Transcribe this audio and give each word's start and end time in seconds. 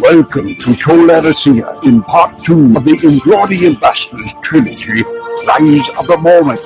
Welcome 0.00 0.54
to 0.56 0.70
Toleracia 0.72 1.84
in 1.84 2.02
part 2.02 2.38
two 2.38 2.74
of 2.76 2.84
the 2.84 2.98
Inglorious 3.02 3.76
Bastards 3.76 4.34
trilogy, 4.42 5.02
Rise 5.46 5.88
of 5.98 6.06
the 6.06 6.16
Mormon. 6.18 6.56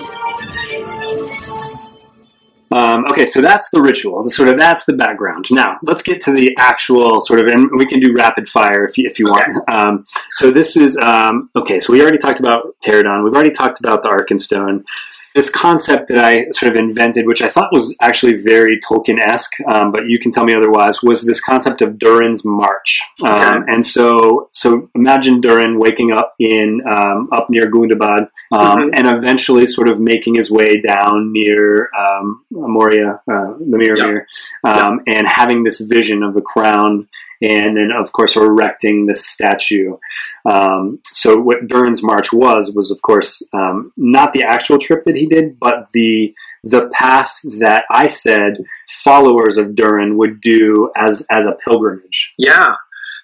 Um, 2.70 3.04
okay, 3.10 3.26
so 3.26 3.40
that's 3.40 3.70
the 3.70 3.80
ritual. 3.80 4.28
Sort 4.30 4.48
of 4.48 4.58
that's 4.58 4.84
the 4.84 4.92
background. 4.92 5.46
Now 5.50 5.78
let's 5.82 6.02
get 6.02 6.22
to 6.22 6.32
the 6.32 6.54
actual 6.58 7.20
sort 7.20 7.40
of, 7.40 7.46
and 7.46 7.70
we 7.76 7.86
can 7.86 8.00
do 8.00 8.12
rapid 8.14 8.48
fire 8.48 8.84
if 8.84 8.96
you, 8.98 9.06
if 9.08 9.18
you 9.18 9.30
Okay. 9.30 9.42
want. 9.52 9.68
Um, 9.68 10.06
so 10.30 10.50
this 10.50 10.76
is 10.76 10.96
um, 10.98 11.50
okay. 11.56 11.80
So 11.80 11.92
we 11.92 12.02
already 12.02 12.18
talked 12.18 12.40
about 12.40 12.76
Pterodon. 12.84 13.24
We've 13.24 13.34
already 13.34 13.52
talked 13.52 13.80
about 13.80 14.02
the 14.02 14.10
Arkenstone. 14.10 14.84
This 15.34 15.50
concept 15.50 16.10
that 16.10 16.24
I 16.24 16.46
sort 16.52 16.70
of 16.70 16.76
invented, 16.76 17.26
which 17.26 17.42
I 17.42 17.48
thought 17.48 17.72
was 17.72 17.96
actually 18.00 18.36
very 18.36 18.78
Tolkien-esque, 18.88 19.54
um, 19.66 19.90
but 19.90 20.06
you 20.06 20.20
can 20.20 20.30
tell 20.30 20.44
me 20.44 20.54
otherwise, 20.54 21.02
was 21.02 21.24
this 21.24 21.40
concept 21.40 21.82
of 21.82 21.98
Durin's 21.98 22.44
March. 22.44 23.00
Um, 23.24 23.64
and 23.66 23.84
so, 23.84 24.48
so 24.52 24.88
imagine 24.94 25.40
Durin 25.40 25.78
waking 25.78 26.12
up 26.12 26.34
in 26.38 26.80
um, 26.86 27.28
up 27.32 27.50
near 27.50 27.68
Gundabad, 27.68 28.28
um, 28.52 28.78
Mhm. 28.78 28.90
and 28.94 29.08
eventually 29.08 29.66
sort 29.66 29.88
of 29.88 29.98
making 29.98 30.36
his 30.36 30.52
way 30.52 30.80
down 30.80 31.32
near 31.32 31.90
um, 31.98 32.44
Moria, 32.52 33.20
uh, 33.28 33.54
the 33.58 33.76
Mirrormere, 33.76 34.22
um, 34.62 35.00
and 35.08 35.26
having 35.26 35.64
this 35.64 35.80
vision 35.80 36.22
of 36.22 36.34
the 36.34 36.42
crown, 36.42 37.08
and 37.44 37.76
then 37.76 37.90
of 37.92 38.12
course 38.12 38.36
erecting 38.36 39.06
the 39.06 39.16
statue. 39.16 39.96
Um, 40.44 41.00
so 41.04 41.38
what 41.40 41.66
Durin's 41.68 42.02
March 42.02 42.32
was 42.32 42.72
was 42.74 42.90
of 42.90 43.00
course 43.02 43.42
um, 43.52 43.92
not 43.96 44.32
the 44.32 44.42
actual 44.42 44.78
trip 44.78 45.04
that 45.04 45.16
he 45.16 45.26
did, 45.26 45.58
but 45.58 45.86
the 45.92 46.34
the 46.62 46.88
path 46.92 47.38
that 47.44 47.84
I 47.90 48.06
said 48.06 48.56
followers 48.88 49.56
of 49.58 49.74
Durin 49.74 50.16
would 50.16 50.40
do 50.40 50.90
as 50.96 51.26
as 51.30 51.46
a 51.46 51.56
pilgrimage. 51.64 52.32
Yeah, 52.38 52.74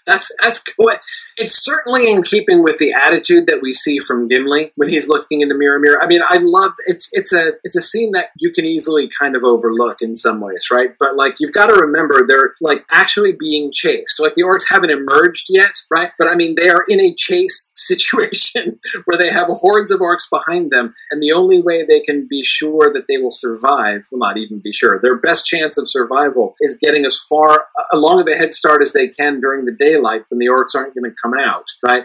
that's 0.07 0.31
that's 0.43 0.63
what 0.77 1.01
it's 1.37 1.65
certainly 1.65 2.11
in 2.11 2.23
keeping 2.23 2.63
with 2.63 2.79
the 2.79 2.93
attitude 2.93 3.47
that 3.47 3.61
we 3.63 3.73
see 3.75 3.99
from 3.99 4.27
Gimli 4.27 4.73
when 4.77 4.89
he's 4.89 5.09
looking 5.09 5.41
in 5.41 5.49
the 5.49 5.55
Mirrormere. 5.55 5.97
I 6.01 6.07
mean, 6.07 6.23
I 6.29 6.39
love 6.41 6.73
it's 6.87 7.09
it's 7.13 7.33
a 7.33 7.53
it's 7.65 7.77
a 7.77 7.81
scene 7.81 8.13
that 8.13 8.31
you 8.39 8.53
can 8.53 8.65
easily 8.65 9.09
kind 9.19 9.37
of 9.37 9.45
overlook 9.45 9.99
in 10.01 10.15
some 10.15 10.41
ways, 10.41 10.67
right? 10.71 10.91
But 10.99 11.17
like 11.17 11.37
you've 11.39 11.55
got 11.55 11.67
to 11.67 11.75
remember 11.75 12.27
they're 12.27 12.55
like 12.61 12.85
actually 12.91 13.33
being 13.39 13.71
chased. 13.73 14.21
Like 14.21 14.35
the 14.35 14.43
orcs 14.43 14.69
haven't 14.69 14.91
emerged 14.91 15.47
yet, 15.49 15.73
right? 15.91 16.11
But 16.19 16.29
I 16.29 16.35
mean, 16.35 16.55
they 16.57 16.69
are 16.69 16.85
in 16.89 17.01
a 17.01 17.15
chase 17.15 17.71
situation 17.75 18.79
where 19.05 19.19
they 19.19 19.31
have 19.31 19.49
hordes 19.49 19.91
of 19.91 20.01
orcs 20.01 20.29
behind 20.31 20.71
them, 20.71 20.95
and 21.11 21.23
the 21.23 21.33
only 21.33 21.63
way 21.63 21.85
they 21.85 22.01
can 22.01 22.27
be 22.29 22.45
sure 22.45 22.93
that 22.93 23.07
they 23.09 23.19
will 23.19 23.31
survive, 23.31 24.03
well, 24.11 24.19
not 24.19 24.39
even 24.39 24.61
be 24.63 24.73
sure, 24.73 25.01
their 25.03 25.19
best 25.19 25.47
chance 25.47 25.77
of 25.79 25.91
survival 25.91 26.55
is 26.61 26.79
getting 26.81 27.05
as 27.05 27.19
far 27.29 27.67
along 27.93 28.21
a 28.29 28.37
head 28.37 28.53
start 28.53 28.83
as 28.83 28.93
they 28.93 29.09
can 29.09 29.41
during 29.41 29.65
the 29.65 29.73
daylight 29.73 30.25
when 30.29 30.39
the 30.39 30.47
orcs 30.47 30.75
aren't 30.75 30.95
going 30.95 31.11
to 31.11 31.17
come 31.23 31.33
out, 31.39 31.65
right? 31.83 32.05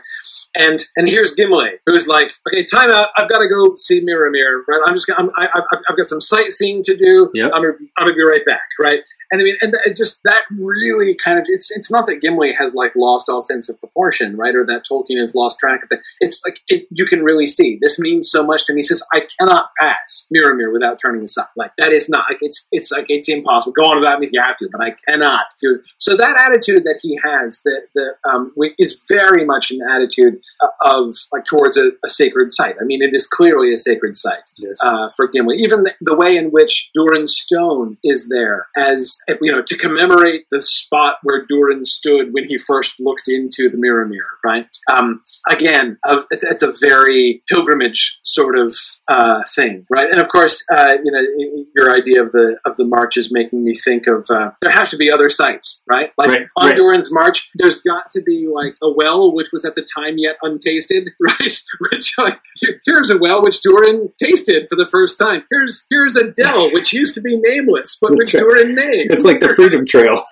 And 0.56 0.80
and 0.96 1.08
here's 1.08 1.32
Gimli, 1.32 1.72
who's 1.86 2.08
like, 2.08 2.32
okay, 2.48 2.64
time 2.64 2.92
out. 2.92 3.10
I've 3.18 3.30
got 3.30 3.40
to 3.40 3.48
go 3.48 3.76
see 3.76 4.02
Mirrormere, 4.02 4.62
right? 4.68 4.82
I'm 4.86 4.96
just, 4.96 5.08
gonna, 5.08 5.20
I'm, 5.20 5.30
I, 5.38 5.50
I've, 5.56 5.80
I've 5.90 5.98
got 5.98 6.08
some 6.08 6.22
sightseeing 6.22 6.84
to 6.84 6.96
do. 6.96 7.30
Yep. 7.34 7.52
I'm, 7.54 7.62
gonna, 7.62 7.74
I'm 7.98 8.08
gonna 8.08 8.16
be 8.16 8.24
right 8.24 8.46
back, 8.46 8.66
right? 8.80 9.00
And 9.32 9.42
I 9.42 9.44
mean, 9.44 9.56
and 9.62 9.74
it's 9.86 10.00
just 10.00 10.22
that 10.24 10.44
really 10.58 11.16
kind 11.24 11.40
of 11.40 11.46
it's 11.50 11.72
it's 11.72 11.92
not 11.92 12.08
that 12.08 12.22
Gimli 12.22 12.54
has 12.54 12.74
like 12.74 12.94
lost 12.96 13.30
all 13.30 13.42
sense 13.42 13.70
of 13.70 13.80
proportion, 13.80 14.36
right, 14.38 14.56
or 14.56 14.66
that 14.66 14.84
Tolkien 14.90 15.20
has 15.20 15.34
lost 15.36 15.58
track 15.60 15.82
of 15.84 15.90
it. 15.92 16.00
It's 16.20 16.42
like 16.46 16.60
it, 16.68 16.88
you 16.92 17.06
can 17.06 17.24
really 17.24 17.48
see 17.48 17.78
this 17.82 17.98
means 18.00 18.30
so 18.30 18.44
much 18.44 18.66
to 18.66 18.74
me. 18.74 18.80
He 18.80 18.84
says, 18.84 19.04
"I 19.14 19.28
cannot 19.40 19.70
pass 19.80 20.28
Mirrormere 20.36 20.72
without 20.72 20.98
turning 21.02 21.24
aside." 21.24 21.48
Like 21.56 21.72
that 21.78 21.92
is 21.92 22.10
not 22.10 22.26
like 22.30 22.40
it's 22.42 22.68
it's 22.72 22.92
like 22.92 23.06
it's 23.10 23.30
impossible. 23.30 23.74
Go 23.74 23.86
on 23.86 23.98
about 23.98 24.20
me 24.20 24.28
if 24.28 24.34
you 24.34 24.42
have 24.42 24.58
to, 24.58 24.70
but 24.72 24.82
I 24.84 24.96
cannot. 25.08 25.46
Goes- 25.64 25.82
So 25.98 26.16
that 26.18 26.38
attitude 26.38 26.84
that 26.86 27.00
he 27.02 27.18
has, 27.24 27.62
that 27.66 27.88
the 27.96 28.14
um, 28.30 28.54
is 28.78 29.04
very 29.10 29.46
much 29.46 29.72
an 29.72 29.80
attitude 29.90 30.36
uh, 30.62 30.68
of 30.82 31.08
like 31.34 31.46
towards 31.46 31.78
a, 31.78 31.92
a 32.04 32.10
sacred 32.10 32.54
site. 32.54 32.76
I 32.80 32.84
mean, 32.84 33.02
it 33.02 33.14
is 33.16 33.26
clearly 33.28 33.74
a 33.74 33.78
sacred 33.78 34.18
site 34.18 34.50
Yes. 34.58 34.78
uh, 34.84 35.10
for 35.16 35.28
Gimli. 35.28 35.58
Even 35.58 35.84
the, 35.84 35.94
the 36.02 36.16
way 36.16 36.38
in 36.38 36.50
which 36.52 36.92
Durin's 36.94 37.36
stone 37.36 37.98
is 38.04 38.30
there, 38.30 38.68
as 38.78 39.15
you 39.42 39.52
know, 39.52 39.62
to 39.62 39.78
commemorate 39.78 40.46
the 40.52 40.62
spot 40.62 41.16
where 41.24 41.46
Durin 41.46 41.86
stood 41.86 42.34
when 42.34 42.46
he 42.46 42.58
first 42.58 43.00
looked 43.00 43.28
into 43.28 43.70
the 43.70 43.78
Mirrormere. 43.78 44.30
Right? 44.44 44.68
Um, 44.92 45.22
again, 45.50 45.98
it's, 46.32 46.44
it's 46.44 46.64
a 46.64 46.72
very 46.80 47.42
pilgrimage 47.50 48.20
sort 48.24 48.58
of 48.58 48.74
uh, 49.08 49.42
thing, 49.56 49.86
right? 49.90 50.10
And 50.10 50.20
of 50.20 50.30
course, 50.30 50.64
uh, 50.72 50.98
you 51.04 51.12
know, 51.12 51.66
your 51.76 51.96
idea 51.96 52.22
of 52.22 52.32
the 52.32 52.58
of 52.66 52.76
the 52.76 52.86
march 52.86 53.18
is 53.18 53.32
making 53.32 53.64
me 53.64 53.76
think 53.76 54.08
of 54.08 54.26
uh, 54.30 54.52
there 54.62 54.72
have 54.72 54.90
to 54.90 54.98
be 54.98 55.12
other 55.12 55.30
sites, 55.30 55.84
right? 55.90 56.12
Like 56.18 56.30
Right, 56.30 56.48
on 56.58 56.68
right. 56.68 56.76
Durin's 56.76 57.12
march, 57.12 57.50
there's 57.56 57.82
got 57.82 58.10
to 58.12 58.22
be 58.22 58.48
like 58.52 58.76
a 58.82 58.92
well 58.92 59.34
which 59.34 59.48
was 59.52 59.66
at 59.66 59.76
the 59.76 59.88
time 59.96 60.18
yet 60.18 60.38
untasted, 60.42 61.10
right? 61.20 61.60
which 61.92 62.18
like 62.18 62.40
here's 62.86 63.10
a 63.10 63.18
well 63.18 63.44
which 63.44 63.62
Durin 63.62 64.10
tasted 64.22 64.68
for 64.70 64.76
the 64.76 64.88
first 64.88 65.18
time. 65.18 65.44
Here's 65.52 65.86
here's 65.90 66.16
a 66.16 66.32
dell 66.32 66.72
which 66.74 66.94
used 66.94 67.16
to 67.16 67.22
be 67.22 67.38
nameless, 67.38 67.98
but 68.02 68.16
which. 68.16 68.32
Durin 68.32 68.76
named. 68.76 69.05
It's 69.12 69.24
like 69.24 69.40
the 69.40 69.50
Freedom 69.50 69.86
Trail. 69.86 70.24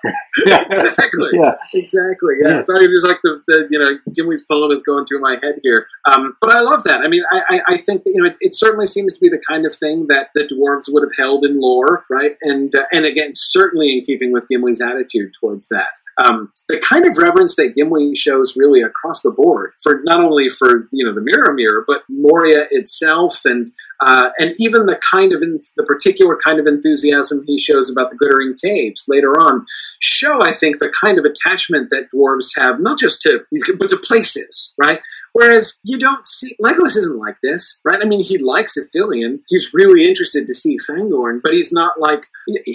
yeah. 0.46 0.64
exactly. 0.70 1.30
Yeah. 1.32 1.52
Exactly. 1.74 2.34
Yeah. 2.42 2.48
Yeah. 2.48 2.60
Sorry, 2.62 2.84
it 2.84 2.90
was 2.90 3.04
like 3.04 3.18
the, 3.22 3.42
the 3.46 3.68
you 3.70 3.78
know 3.78 3.98
Gimli's 4.14 4.44
poem 4.50 4.70
is 4.70 4.82
going 4.82 5.06
through 5.06 5.20
my 5.20 5.36
head 5.42 5.56
here. 5.62 5.86
Um, 6.10 6.36
but 6.40 6.50
I 6.50 6.60
love 6.60 6.84
that. 6.84 7.00
I 7.02 7.08
mean, 7.08 7.22
I, 7.30 7.42
I, 7.48 7.60
I 7.68 7.76
think 7.78 8.04
that 8.04 8.10
you 8.14 8.22
know 8.22 8.28
it, 8.28 8.36
it 8.40 8.54
certainly 8.54 8.86
seems 8.86 9.14
to 9.14 9.20
be 9.20 9.28
the 9.28 9.42
kind 9.48 9.66
of 9.66 9.74
thing 9.74 10.06
that 10.08 10.28
the 10.34 10.42
dwarves 10.42 10.92
would 10.92 11.02
have 11.02 11.16
held 11.16 11.44
in 11.44 11.60
lore, 11.60 12.04
right? 12.10 12.36
And 12.42 12.74
uh, 12.74 12.84
and 12.92 13.06
again, 13.06 13.32
certainly 13.34 13.92
in 13.92 14.02
keeping 14.02 14.32
with 14.32 14.46
Gimli's 14.48 14.80
attitude 14.80 15.32
towards 15.40 15.68
that. 15.68 15.90
Um, 16.22 16.52
the 16.68 16.78
kind 16.78 17.06
of 17.06 17.18
reverence 17.18 17.56
that 17.56 17.74
Gimli 17.74 18.14
shows 18.14 18.54
really 18.56 18.82
across 18.82 19.22
the 19.22 19.32
board 19.32 19.72
for 19.82 20.00
not 20.04 20.20
only 20.20 20.48
for 20.48 20.88
you 20.92 21.04
know 21.04 21.12
the 21.12 21.20
Mirrormere, 21.20 21.82
but 21.86 22.02
Moria 22.08 22.66
itself, 22.70 23.40
and 23.44 23.70
uh, 24.00 24.30
and 24.38 24.54
even 24.58 24.86
the 24.86 25.00
kind 25.10 25.32
of 25.32 25.42
en- 25.42 25.60
the 25.76 25.84
particular 25.84 26.38
kind 26.42 26.58
of 26.58 26.66
enthusiasm 26.66 27.42
he 27.46 27.58
shows 27.58 27.90
about 27.90 28.10
the 28.10 28.16
Glittering 28.16 28.56
Caves 28.62 29.04
later 29.08 29.32
on 29.32 29.64
show, 30.00 30.42
I 30.42 30.52
think, 30.52 30.78
the 30.78 30.92
kind 31.00 31.18
of 31.18 31.24
attachment 31.24 31.90
that 31.90 32.08
dwarves 32.14 32.50
have, 32.56 32.80
not 32.80 32.98
just 32.98 33.22
to 33.22 33.44
but 33.78 33.90
to 33.90 33.96
places, 33.96 34.74
right? 34.78 35.00
Whereas 35.34 35.80
you 35.84 35.98
don't 35.98 36.24
see 36.24 36.54
Legolas 36.62 36.96
isn't 36.96 37.18
like 37.18 37.36
this, 37.42 37.80
right? 37.84 38.00
I 38.00 38.06
mean, 38.06 38.22
he 38.22 38.38
likes 38.38 38.78
Ithilien. 38.78 39.40
He's 39.48 39.72
really 39.74 40.06
interested 40.06 40.46
to 40.46 40.54
see 40.54 40.76
Fangorn, 40.88 41.40
but 41.42 41.52
he's 41.54 41.72
not 41.72 42.00
like, 42.00 42.22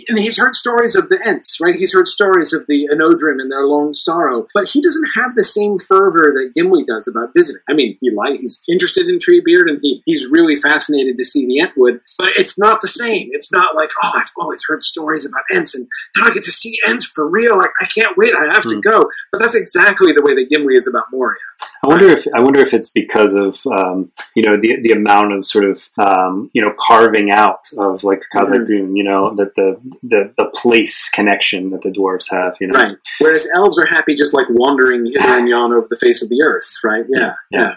and 0.09 0.20
he's 0.20 0.38
heard 0.38 0.56
stories 0.56 0.94
of 0.96 1.08
the 1.09 1.19
Ents, 1.25 1.59
right? 1.62 1.75
He's 1.75 1.94
heard 1.94 2.09
stories 2.09 2.52
of 2.52 2.68
the 2.68 2.88
Onodrim 2.92 3.40
and 3.40 3.50
their 3.50 3.66
long 3.66 3.94
sorrow, 3.94 4.46
but 4.53 4.68
he 4.68 4.81
doesn't 4.81 5.09
have 5.16 5.36
the 5.36 5.44
same 5.46 5.78
fervor 5.80 6.34
that 6.36 6.52
Gimli 6.53 6.84
does 6.86 7.08
about 7.08 7.30
visiting. 7.36 7.62
I 7.69 7.74
mean, 7.74 7.98
he 8.02 8.12
like 8.12 8.38
he's 8.40 8.62
interested 8.69 9.08
in 9.08 9.19
Treebeard 9.19 9.69
and 9.69 9.80
he, 9.81 10.02
he's 10.06 10.28
really 10.30 10.58
fascinated 10.58 11.16
to 11.16 11.24
see 11.24 11.48
the 11.48 11.66
Entwood, 11.66 12.02
but 12.18 12.30
it's 12.38 12.59
not 12.59 12.81
the 12.81 12.90
same. 12.90 13.30
It's 13.31 13.53
not 13.53 13.74
like, 13.74 13.90
oh, 14.03 14.12
I've 14.16 14.31
always 14.38 14.64
heard 14.68 14.84
stories 14.84 15.25
about 15.25 15.44
Ents 15.56 15.75
and 15.75 15.88
now 16.18 16.25
I 16.25 16.34
get 16.34 16.44
to 16.44 16.52
see 16.52 16.78
Ents 16.86 17.06
for 17.06 17.30
real. 17.30 17.58
Like, 17.58 17.72
I 17.80 17.86
can't 17.86 18.18
wait. 18.18 18.34
I 18.36 18.53
have 18.53 18.64
to 18.64 18.75
Hmm. 18.75 18.81
go. 18.81 19.09
But 19.31 19.40
that's 19.40 19.56
exactly 19.56 20.12
the 20.12 20.22
way 20.24 20.36
that 20.36 20.50
Gimli 20.50 20.74
is 20.75 20.88
about 20.88 21.06
Moria. 21.12 21.38
I 21.83 21.88
wonder 21.88 22.10
if 22.10 22.25
I 22.36 22.42
wonder 22.42 22.49
if 22.57 22.74
it's 22.74 22.90
because 22.90 23.34
of 23.34 23.60
um, 23.68 24.12
you 24.36 24.44
know 24.44 24.57
the 24.57 24.80
the 24.81 24.92
amount 24.92 25.34
of 25.34 25.46
sort 25.46 25.66
of 25.66 25.90
um, 25.98 26.50
you 26.54 26.62
know 26.62 26.74
carving 26.80 27.31
out 27.31 27.60
of 27.78 28.04
like 28.04 28.24
Khazad 28.34 28.68
Mhm. 28.69 28.98
You 28.98 29.04
know 29.04 29.36
that 29.36 29.56
the, 29.56 29.80
the 30.04 30.34
the 30.38 30.46
place 30.54 31.10
connection 31.10 31.69
that 31.69 31.81
the 31.81 31.90
dwarves 31.90 32.30
have, 32.31 32.56
you 32.60 32.68
know. 32.68 32.80
Right. 32.80 32.98
Whereas 33.19 33.48
elves 33.54 33.80
are 33.80 33.86
happy 33.86 34.16
just 34.16 34.34
like 34.34 34.48
wandering 34.50 35.06
hither 35.06 35.38
and 35.38 35.48
yon 35.48 35.74
over 35.74 35.88
the 35.90 35.98
face 35.98 36.22
of 36.22 36.30
the 36.30 36.42
earth, 36.42 36.78
right? 36.84 37.06
Yeah. 37.10 37.34
Yeah. 37.51 37.75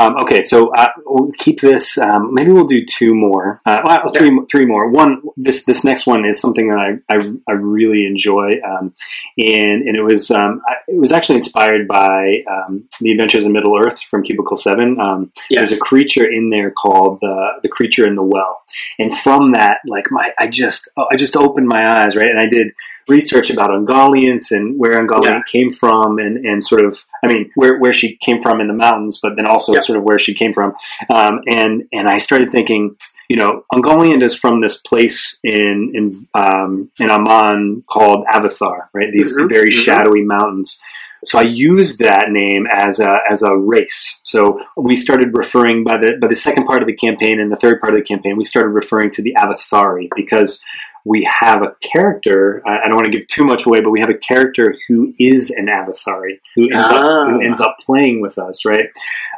Um, 0.00 0.16
okay, 0.18 0.42
so 0.42 0.72
uh, 0.74 0.88
we'll 1.04 1.32
keep 1.38 1.60
this. 1.60 1.98
Um, 1.98 2.32
maybe 2.32 2.50
we'll 2.50 2.66
do 2.66 2.84
two 2.86 3.14
more. 3.14 3.60
Uh, 3.66 3.82
well, 3.84 4.12
three, 4.12 4.30
three 4.50 4.64
more. 4.64 4.88
One. 4.90 5.22
This 5.36 5.64
this 5.64 5.84
next 5.84 6.06
one 6.06 6.24
is 6.24 6.40
something 6.40 6.68
that 6.68 6.78
I 6.78 7.14
I, 7.14 7.32
I 7.48 7.52
really 7.52 8.06
enjoy, 8.06 8.52
um, 8.64 8.94
and 9.36 9.82
and 9.82 9.96
it 9.96 10.02
was 10.02 10.30
um, 10.30 10.62
it 10.88 10.98
was 10.98 11.12
actually 11.12 11.36
inspired 11.36 11.86
by 11.88 12.42
um, 12.50 12.88
the 13.00 13.10
Adventures 13.12 13.44
in 13.44 13.52
Middle 13.52 13.78
Earth 13.78 14.00
from 14.02 14.22
Cubicle 14.22 14.56
Seven. 14.56 14.98
Um, 15.00 15.32
Yes. 15.50 15.68
There's 15.68 15.80
a 15.80 15.84
creature 15.84 16.26
in 16.30 16.48
there 16.50 16.70
called 16.70 17.18
the 17.20 17.60
the 17.62 17.68
creature 17.68 18.06
in 18.06 18.14
the 18.14 18.22
well, 18.22 18.62
and 18.98 19.14
from 19.14 19.52
that, 19.52 19.78
like 19.86 20.06
my 20.10 20.32
I 20.38 20.48
just 20.48 20.88
oh, 20.96 21.06
I 21.10 21.16
just 21.16 21.36
opened 21.36 21.68
my 21.68 22.02
eyes, 22.02 22.16
right, 22.16 22.30
and 22.30 22.38
I 22.38 22.46
did 22.46 22.68
research 23.08 23.50
about 23.50 23.70
Ungoliant 23.70 24.50
and 24.50 24.78
where 24.78 25.04
Ungoliant 25.04 25.24
Yeah. 25.24 25.42
came 25.46 25.70
from, 25.72 26.18
and 26.18 26.38
and 26.46 26.64
sort 26.64 26.84
of 26.84 27.04
I 27.22 27.28
mean 27.28 27.50
where 27.54 27.78
where 27.78 27.92
she 27.92 28.16
came 28.16 28.42
from 28.42 28.60
in 28.60 28.68
the 28.68 28.74
mountains, 28.74 29.20
but 29.22 29.36
then 29.36 29.46
also 29.46 29.72
sort 29.80 29.98
of 29.98 30.04
where 30.04 30.18
she 30.18 30.34
came 30.34 30.52
from, 30.52 30.74
um, 31.10 31.40
and 31.46 31.84
and 31.92 32.08
I 32.08 32.18
started 32.18 32.50
thinking. 32.50 32.96
You 33.28 33.36
know, 33.36 33.64
Ungoliant 33.72 34.22
is 34.22 34.36
from 34.36 34.60
this 34.60 34.76
place 34.82 35.38
in 35.42 35.92
in 35.94 36.26
um, 36.34 36.90
in 37.00 37.08
Aman 37.08 37.82
called 37.88 38.26
Avathar, 38.30 38.88
right? 38.92 39.10
These 39.10 39.38
Mhm, 39.38 39.48
very 39.48 39.70
mhm. 39.70 39.84
shadowy 39.84 40.22
mountains. 40.22 40.82
So 41.24 41.38
I 41.38 41.42
used 41.42 42.00
that 42.00 42.30
name 42.30 42.66
as 42.70 42.98
a 42.98 43.20
as 43.30 43.42
a 43.42 43.56
race. 43.56 44.20
So 44.22 44.60
we 44.76 44.96
started 44.96 45.34
referring 45.34 45.82
by 45.84 45.96
the 45.96 46.18
by 46.20 46.26
the 46.26 46.34
second 46.34 46.64
part 46.66 46.82
of 46.82 46.88
the 46.88 46.92
campaign 46.96 47.40
and 47.40 47.50
the 47.50 47.56
third 47.56 47.80
part 47.80 47.94
of 47.94 47.98
the 48.00 48.04
campaign, 48.04 48.36
we 48.36 48.44
started 48.44 48.70
referring 48.70 49.12
to 49.12 49.22
the 49.22 49.34
Avathari 49.38 50.08
because 50.14 50.62
we 51.04 51.24
have 51.24 51.62
a 51.62 51.74
character. 51.82 52.62
I 52.66 52.86
don't 52.86 52.94
want 52.96 53.10
to 53.12 53.18
give 53.18 53.26
too 53.28 53.44
much 53.44 53.66
away, 53.66 53.80
but 53.80 53.90
we 53.90 54.00
have 54.00 54.08
a 54.10 54.14
character 54.14 54.74
who 54.88 55.12
is 55.18 55.50
an 55.50 55.66
Avathari 55.66 56.38
who 56.54 56.62
ends 56.64 56.88
up 56.88 57.02
who 57.02 57.40
Ah. 57.40 57.44
ends 57.44 57.60
up 57.60 57.76
playing 57.84 58.20
with 58.20 58.38
us, 58.38 58.64
right? 58.64 58.86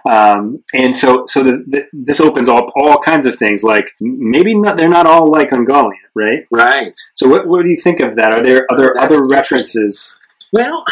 Um, 0.07 0.63
and 0.75 0.97
so 0.97 1.25
so 1.27 1.43
the, 1.43 1.65
the, 1.67 1.87
this 1.93 2.21
opens 2.21 2.49
up 2.49 2.67
all 2.77 2.99
kinds 2.99 3.27
of 3.27 3.37
things. 3.37 3.63
Like 3.63 3.91
maybe 4.01 4.55
not, 4.55 4.77
they're 4.77 4.89
not 4.89 5.07
all 5.07 5.27
like 5.31 5.51
Ungoliant, 5.51 5.93
right? 6.15 6.47
Right. 6.51 6.93
So 7.15 7.29
what, 7.29 7.47
what 7.47 7.63
do 7.63 7.71
you 7.71 7.77
think 7.77 8.01
of 8.01 8.17
that? 8.17 8.33
Are 8.35 8.43
there 8.43 8.67
other 8.71 8.99
other 8.99 9.27
references? 9.27 10.19
Well, 10.53 10.85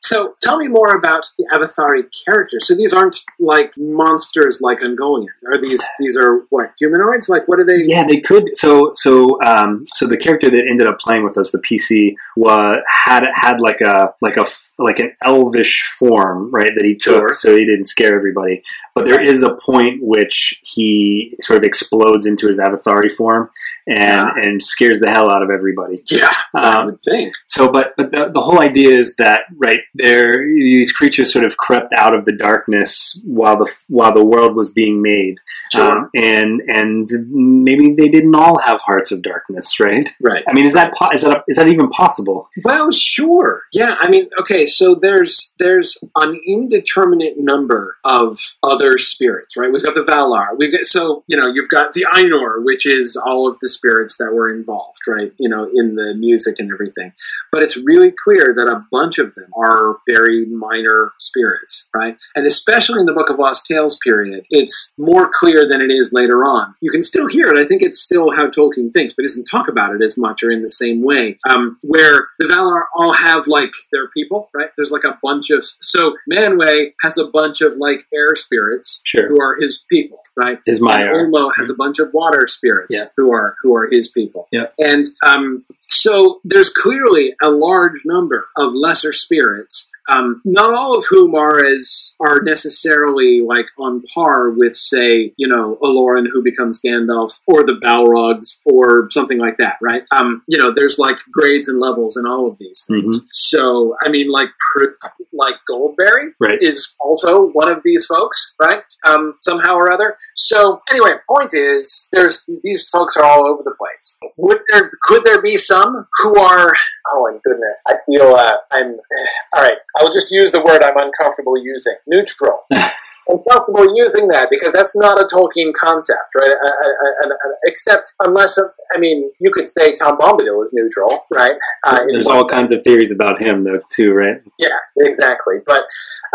so 0.00 0.34
tell 0.42 0.58
me 0.58 0.68
more 0.68 0.96
about 0.96 1.24
the 1.38 1.46
Avathari 1.54 2.04
characters. 2.24 2.66
So 2.66 2.74
these 2.74 2.92
aren't 2.92 3.16
like 3.40 3.72
monsters 3.78 4.60
like 4.60 4.78
Ungoliant. 4.80 5.26
Are 5.48 5.60
these 5.60 5.84
these 6.00 6.16
are 6.16 6.44
what 6.50 6.72
humanoids? 6.78 7.28
Like 7.28 7.46
what 7.48 7.58
are 7.60 7.64
they? 7.66 7.82
Yeah, 7.84 8.06
they 8.06 8.20
could. 8.20 8.56
So, 8.56 8.92
so, 8.94 9.40
um, 9.42 9.84
so 9.94 10.06
the 10.06 10.16
character 10.16 10.50
that 10.50 10.66
ended 10.68 10.86
up 10.86 10.98
playing 11.00 11.24
with 11.24 11.36
us, 11.38 11.50
the 11.50 11.58
PC, 11.58 12.14
was 12.36 12.76
had 12.88 13.24
had 13.34 13.60
like 13.60 13.80
a 13.80 14.14
like 14.20 14.36
a 14.36 14.46
like 14.78 14.98
an 14.98 15.12
elvish 15.22 15.82
form, 15.98 16.50
right? 16.50 16.70
That 16.74 16.84
he 16.84 16.94
took, 16.94 17.18
Sure. 17.28 17.32
so 17.32 17.54
he 17.56 17.64
didn't 17.64 17.84
scare 17.84 18.16
everybody. 18.16 18.62
But 18.94 19.04
there 19.04 19.20
is 19.22 19.42
a 19.42 19.56
point 19.56 19.98
which 20.02 20.58
he 20.62 21.34
sort 21.42 21.58
of 21.58 21.64
explodes 21.64 22.26
into 22.26 22.46
his 22.48 22.58
Avathari 22.58 23.10
form 23.10 23.50
and 23.86 23.98
Yeah. 23.98 24.30
and 24.36 24.62
scares 24.62 25.00
the 25.00 25.10
hell 25.10 25.30
out 25.30 25.42
of 25.42 25.50
everybody. 25.50 25.96
Yeah, 26.10 26.30
I 26.54 26.78
Um, 26.80 26.86
would 26.86 27.00
think. 27.02 27.34
So, 27.46 27.70
but 27.70 27.94
but 27.96 28.12
the, 28.12 28.30
the 28.32 28.40
whole 28.40 28.60
idea 28.60 28.96
is 28.96 29.16
that 29.16 29.40
right 29.56 29.71
there, 29.94 30.44
these 30.46 30.92
creatures 30.92 31.32
sort 31.32 31.44
of 31.44 31.56
crept 31.56 31.92
out 31.92 32.14
of 32.14 32.24
the 32.24 32.32
darkness 32.36 33.20
while 33.24 33.56
the 33.58 33.70
while 33.88 34.12
the 34.14 34.24
world 34.24 34.54
was 34.56 34.70
being 34.72 35.02
made, 35.02 35.36
Sure. 35.72 35.98
um, 35.98 36.10
and 36.14 36.60
and 36.68 37.10
maybe 37.30 37.94
they 37.94 38.08
didn't 38.08 38.34
all 38.34 38.58
have 38.58 38.80
hearts 38.82 39.10
of 39.12 39.22
darkness, 39.22 39.78
right? 39.80 40.08
right. 40.20 40.44
I 40.48 40.52
mean, 40.52 40.66
is 40.66 40.74
that 40.74 40.94
po- 40.94 41.10
is 41.12 41.22
that 41.22 41.44
is 41.48 41.56
that 41.56 41.68
even 41.68 41.88
possible? 41.90 42.48
Well, 42.64 42.90
sure. 42.92 43.62
Yeah, 43.72 43.96
I 44.00 44.08
mean, 44.08 44.28
okay, 44.40 44.66
so 44.66 44.94
there's 44.94 45.54
there's 45.58 45.96
an 46.16 46.34
indeterminate 46.46 47.34
number 47.38 47.96
of 48.04 48.36
other 48.62 48.98
spirits, 48.98 49.56
right? 49.56 49.72
We've 49.72 49.82
got 49.82 49.94
the 49.94 50.02
Valar. 50.02 50.56
We've 50.58 50.72
got 50.72 50.82
so 50.86 51.24
you 51.26 51.36
know 51.36 51.46
you've 51.46 51.68
got 51.70 51.92
the 51.92 52.06
Ainur, 52.14 52.64
which 52.64 52.86
is 52.86 53.16
all 53.16 53.48
of 53.48 53.58
the 53.60 53.68
spirits 53.68 54.16
that 54.18 54.32
were 54.32 54.50
involved, 54.52 54.98
right? 55.08 55.32
You 55.38 55.48
know, 55.48 55.68
in 55.74 55.96
the 55.96 56.14
music 56.18 56.56
and 56.58 56.70
everything. 56.72 57.12
But 57.50 57.62
it's 57.62 57.76
really 57.76 58.12
clear 58.24 58.54
that 58.56 58.68
a 58.68 58.84
bunch 58.90 59.18
of 59.18 59.34
them 59.34 59.50
are 59.62 59.98
very 60.08 60.46
minor 60.46 61.12
spirits, 61.18 61.88
right? 61.94 62.16
And 62.34 62.46
especially 62.46 63.00
in 63.00 63.06
the 63.06 63.12
Book 63.12 63.30
of 63.30 63.38
Lost 63.38 63.66
Tales 63.66 63.98
period, 64.04 64.44
it's 64.50 64.92
more 64.98 65.30
clear 65.32 65.68
than 65.68 65.80
it 65.80 65.90
is 65.90 66.12
later 66.12 66.44
on. 66.44 66.74
You 66.80 66.90
can 66.90 67.02
still 67.02 67.28
hear 67.28 67.48
it. 67.48 67.56
I 67.58 67.64
think 67.64 67.82
it's 67.82 68.00
still 68.00 68.30
how 68.34 68.48
Tolkien 68.48 68.90
thinks, 68.92 69.12
but 69.12 69.22
doesn't 69.22 69.44
talk 69.50 69.68
about 69.68 69.94
it 69.94 70.02
as 70.02 70.16
much 70.18 70.42
or 70.42 70.50
in 70.50 70.62
the 70.62 70.68
same 70.68 71.02
way. 71.02 71.38
Um, 71.48 71.78
where 71.82 72.26
the 72.38 72.46
Valar 72.46 72.82
all 72.96 73.12
have 73.12 73.46
like 73.46 73.70
their 73.92 74.08
people, 74.08 74.50
right? 74.54 74.70
There's 74.76 74.90
like 74.90 75.04
a 75.04 75.18
bunch 75.22 75.50
of 75.50 75.64
so 75.64 76.14
Manwë 76.30 76.92
has 77.02 77.18
a 77.18 77.26
bunch 77.26 77.60
of 77.60 77.74
like 77.76 78.02
air 78.14 78.34
spirits 78.34 79.02
Sure. 79.04 79.28
who 79.28 79.40
are 79.40 79.56
his 79.60 79.84
people, 79.90 80.18
right? 80.36 80.58
Is 80.66 80.78
And 80.80 80.88
Maiar? 80.88 81.12
Ulmo 81.30 81.50
has 81.56 81.70
a 81.70 81.74
bunch 81.74 81.98
of 81.98 82.08
water 82.12 82.46
spirits 82.46 82.88
Yeah. 82.96 83.06
who 83.16 83.32
are 83.32 83.56
who 83.62 83.74
are 83.76 83.88
his 83.90 84.08
people. 84.08 84.48
Yeah. 84.50 84.66
And 84.78 85.06
um, 85.24 85.64
so 85.80 86.40
there's 86.44 86.70
clearly 86.70 87.34
a 87.42 87.50
large 87.50 88.00
number 88.04 88.46
of 88.56 88.72
lesser 88.74 89.12
spirits 89.12 89.41
spirits 89.42 89.91
um, 90.08 90.40
not 90.44 90.74
all 90.74 90.96
of 90.96 91.04
whom 91.08 91.34
are 91.34 91.64
as 91.64 92.14
are 92.20 92.40
necessarily 92.42 93.40
like 93.40 93.66
on 93.78 94.02
par 94.14 94.50
with, 94.50 94.74
say, 94.74 95.32
you 95.36 95.46
know, 95.48 95.78
Olórin 95.82 96.26
who 96.32 96.42
becomes 96.42 96.80
Gandalf, 96.84 97.38
or 97.46 97.64
the 97.64 97.78
Balrogs, 97.82 98.60
or 98.64 99.08
something 99.10 99.38
like 99.38 99.56
that, 99.58 99.76
right? 99.82 100.02
Um, 100.14 100.42
you 100.48 100.58
know, 100.58 100.72
there's 100.74 100.98
like 100.98 101.16
grades 101.30 101.68
and 101.68 101.80
levels 101.80 102.16
in 102.16 102.26
all 102.26 102.48
of 102.50 102.58
these 102.58 102.84
things. 102.88 103.26
So, 103.30 103.94
I 104.02 104.08
mean, 104.10 104.30
like 104.30 104.48
pr- 104.72 105.08
like 105.32 105.54
Goldberry, 105.68 106.32
Right. 106.40 106.58
is 106.60 106.94
also 107.00 107.48
one 107.50 107.70
of 107.70 107.80
these 107.84 108.04
folks, 108.06 108.54
right? 108.60 108.82
Um, 109.06 109.34
somehow 109.40 109.74
or 109.76 109.92
other. 109.92 110.16
So 110.34 110.80
anyway, 110.90 111.12
point 111.28 111.54
is, 111.54 112.08
there's 112.12 112.44
these 112.62 112.88
folks 112.88 113.16
are 113.16 113.24
all 113.24 113.46
over 113.48 113.62
the 113.64 113.74
place. 113.78 114.16
Would 114.36 114.60
there 114.70 114.90
could 115.02 115.24
there 115.24 115.40
be 115.42 115.56
some 115.56 116.06
who 116.18 116.38
are? 116.38 116.72
Oh 117.14 117.28
my 117.30 117.38
goodness, 117.44 117.80
I 117.86 117.94
feel 118.06 118.34
uh, 118.34 118.54
I'm. 118.72 118.96
All 119.54 119.62
right, 119.62 119.76
I 119.98 120.02
will 120.02 120.12
just 120.12 120.30
use 120.30 120.52
the 120.52 120.62
word 120.62 120.82
I'm 120.82 120.96
uncomfortable 120.96 121.56
using. 121.56 121.96
Neutral. 122.06 122.64
uncomfortable 123.28 123.96
using 123.96 124.28
that 124.28 124.48
because 124.50 124.72
that's 124.72 124.96
not 124.96 125.20
a 125.20 125.24
Tolkien 125.24 125.72
concept, 125.74 126.34
right? 126.36 126.50
I, 126.50 126.68
I, 126.68 127.26
I, 127.26 127.28
except 127.64 128.12
unless 128.20 128.58
I 128.94 128.98
mean, 128.98 129.30
you 129.40 129.50
could 129.50 129.68
say 129.68 129.94
Tom 129.94 130.18
Bombadil 130.18 130.64
is 130.64 130.70
neutral, 130.72 131.26
right? 131.32 131.52
Uh, 131.84 132.00
There's 132.10 132.26
all 132.26 132.48
sense. 132.48 132.50
kinds 132.50 132.72
of 132.72 132.82
theories 132.82 133.10
about 133.10 133.40
him, 133.40 133.64
though, 133.64 133.80
too, 133.90 134.12
right? 134.12 134.36
Yeah, 134.58 134.68
exactly. 134.98 135.56
But 135.66 135.80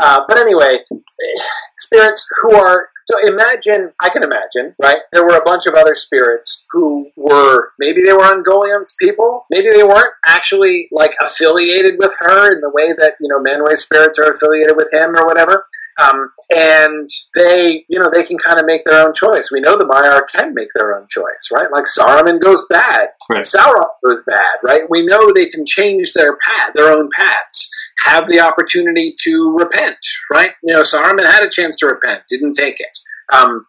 uh, 0.01 0.21
but 0.27 0.37
anyway, 0.37 0.79
spirits 1.75 2.25
who 2.41 2.55
are 2.55 2.89
so 3.09 3.15
imagine 3.25 3.93
I 4.01 4.09
can 4.09 4.21
imagine, 4.23 4.75
right? 4.81 4.99
There 5.13 5.23
were 5.23 5.37
a 5.37 5.43
bunch 5.43 5.65
of 5.65 5.75
other 5.75 5.95
spirits 5.95 6.65
who 6.71 7.09
were 7.15 7.71
maybe 7.79 8.03
they 8.03 8.11
were 8.11 8.19
Ungoliant's 8.19 8.95
people, 8.99 9.45
maybe 9.49 9.69
they 9.69 9.83
weren't 9.83 10.13
actually 10.25 10.89
like 10.91 11.13
affiliated 11.21 11.95
with 11.99 12.11
her 12.19 12.51
in 12.51 12.59
the 12.59 12.71
way 12.73 12.93
that 12.97 13.13
you 13.21 13.29
know 13.29 13.39
Manwë 13.39 13.77
spirits 13.77 14.19
are 14.19 14.29
affiliated 14.29 14.75
with 14.75 14.91
him 14.91 15.15
or 15.15 15.25
whatever. 15.25 15.65
Um, 15.99 16.31
and 16.55 17.09
they, 17.35 17.85
you 17.89 17.99
know, 17.99 18.09
they 18.13 18.23
can 18.23 18.37
kind 18.37 18.59
of 18.59 18.65
make 18.65 18.85
their 18.85 19.05
own 19.05 19.13
choice. 19.13 19.49
We 19.51 19.61
know 19.61 19.77
the 19.77 19.85
Maiar 19.85 20.21
can 20.33 20.53
make 20.53 20.69
their 20.75 20.95
own 20.95 21.07
choice, 21.09 21.49
right? 21.51 21.67
Like 21.73 21.85
Saruman 21.85 22.39
goes 22.39 22.63
bad, 22.69 23.09
Right. 23.29 23.41
Sauron 23.45 23.83
goes 24.05 24.23
bad, 24.25 24.57
right? 24.63 24.83
We 24.89 25.05
know 25.05 25.33
they 25.33 25.47
can 25.47 25.65
change 25.65 26.13
their 26.13 26.37
path, 26.37 26.73
their 26.73 26.89
own 26.89 27.09
paths, 27.15 27.69
have 28.05 28.27
the 28.27 28.39
opportunity 28.39 29.15
to 29.21 29.57
repent, 29.59 29.97
right? 30.31 30.51
You 30.63 30.73
know, 30.73 30.83
Saruman 30.83 31.25
had 31.25 31.43
a 31.43 31.49
chance 31.49 31.75
to 31.77 31.87
repent, 31.87 32.23
didn't 32.29 32.53
take 32.53 32.79
it. 32.79 32.97
Um, 33.33 33.65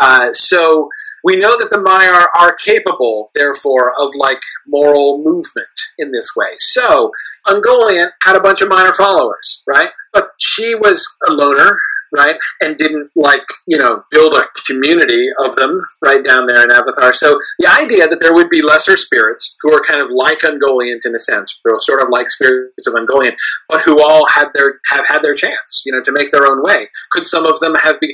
uh, 0.00 0.32
so 0.34 0.88
we 1.24 1.38
know 1.38 1.58
that 1.58 1.70
the 1.70 1.78
Maiar 1.78 2.26
are 2.38 2.54
capable, 2.54 3.30
therefore, 3.34 3.92
of 3.98 4.10
like 4.18 4.40
moral 4.66 5.22
movement 5.22 5.68
in 5.98 6.12
this 6.12 6.30
way. 6.36 6.52
So 6.58 7.10
Ungoliant 7.46 8.10
had 8.24 8.36
a 8.36 8.40
bunch 8.40 8.60
of 8.62 8.68
minor 8.68 8.92
followers, 8.92 9.62
right? 9.66 9.90
But 10.12 10.30
she 10.38 10.74
was 10.74 11.08
a 11.26 11.32
loner, 11.32 11.78
right? 12.16 12.36
And 12.60 12.76
didn't 12.76 13.10
like, 13.14 13.44
you 13.66 13.78
know, 13.78 14.04
build 14.10 14.34
a 14.34 14.44
community 14.66 15.28
of 15.38 15.54
them 15.56 15.72
right 16.02 16.24
down 16.24 16.46
there 16.46 16.62
in 16.62 16.70
Avathar. 16.70 17.12
So 17.14 17.38
the 17.58 17.66
idea 17.66 18.08
that 18.08 18.20
there 18.20 18.34
would 18.34 18.50
be 18.50 18.62
lesser 18.62 18.96
spirits 18.96 19.56
who 19.62 19.72
are 19.72 19.82
kind 19.82 20.00
of 20.00 20.08
like 20.10 20.40
Ungoliant 20.40 21.00
in 21.04 21.14
a 21.14 21.18
sense, 21.18 21.60
they're 21.64 21.74
sort 21.80 22.02
of 22.02 22.08
like 22.10 22.30
spirits 22.30 22.86
of 22.86 22.94
Ungoliant, 22.94 23.36
but 23.68 23.82
who 23.82 24.02
all 24.02 24.26
had 24.28 24.48
their 24.54 24.80
have 24.90 25.06
had 25.06 25.22
their 25.22 25.34
chance, 25.34 25.82
you 25.84 25.92
know, 25.92 26.02
to 26.02 26.12
make 26.12 26.30
their 26.32 26.46
own 26.46 26.62
way. 26.62 26.86
Could 27.10 27.26
some 27.26 27.46
of 27.46 27.60
them 27.60 27.74
have 27.76 28.00
been? 28.00 28.10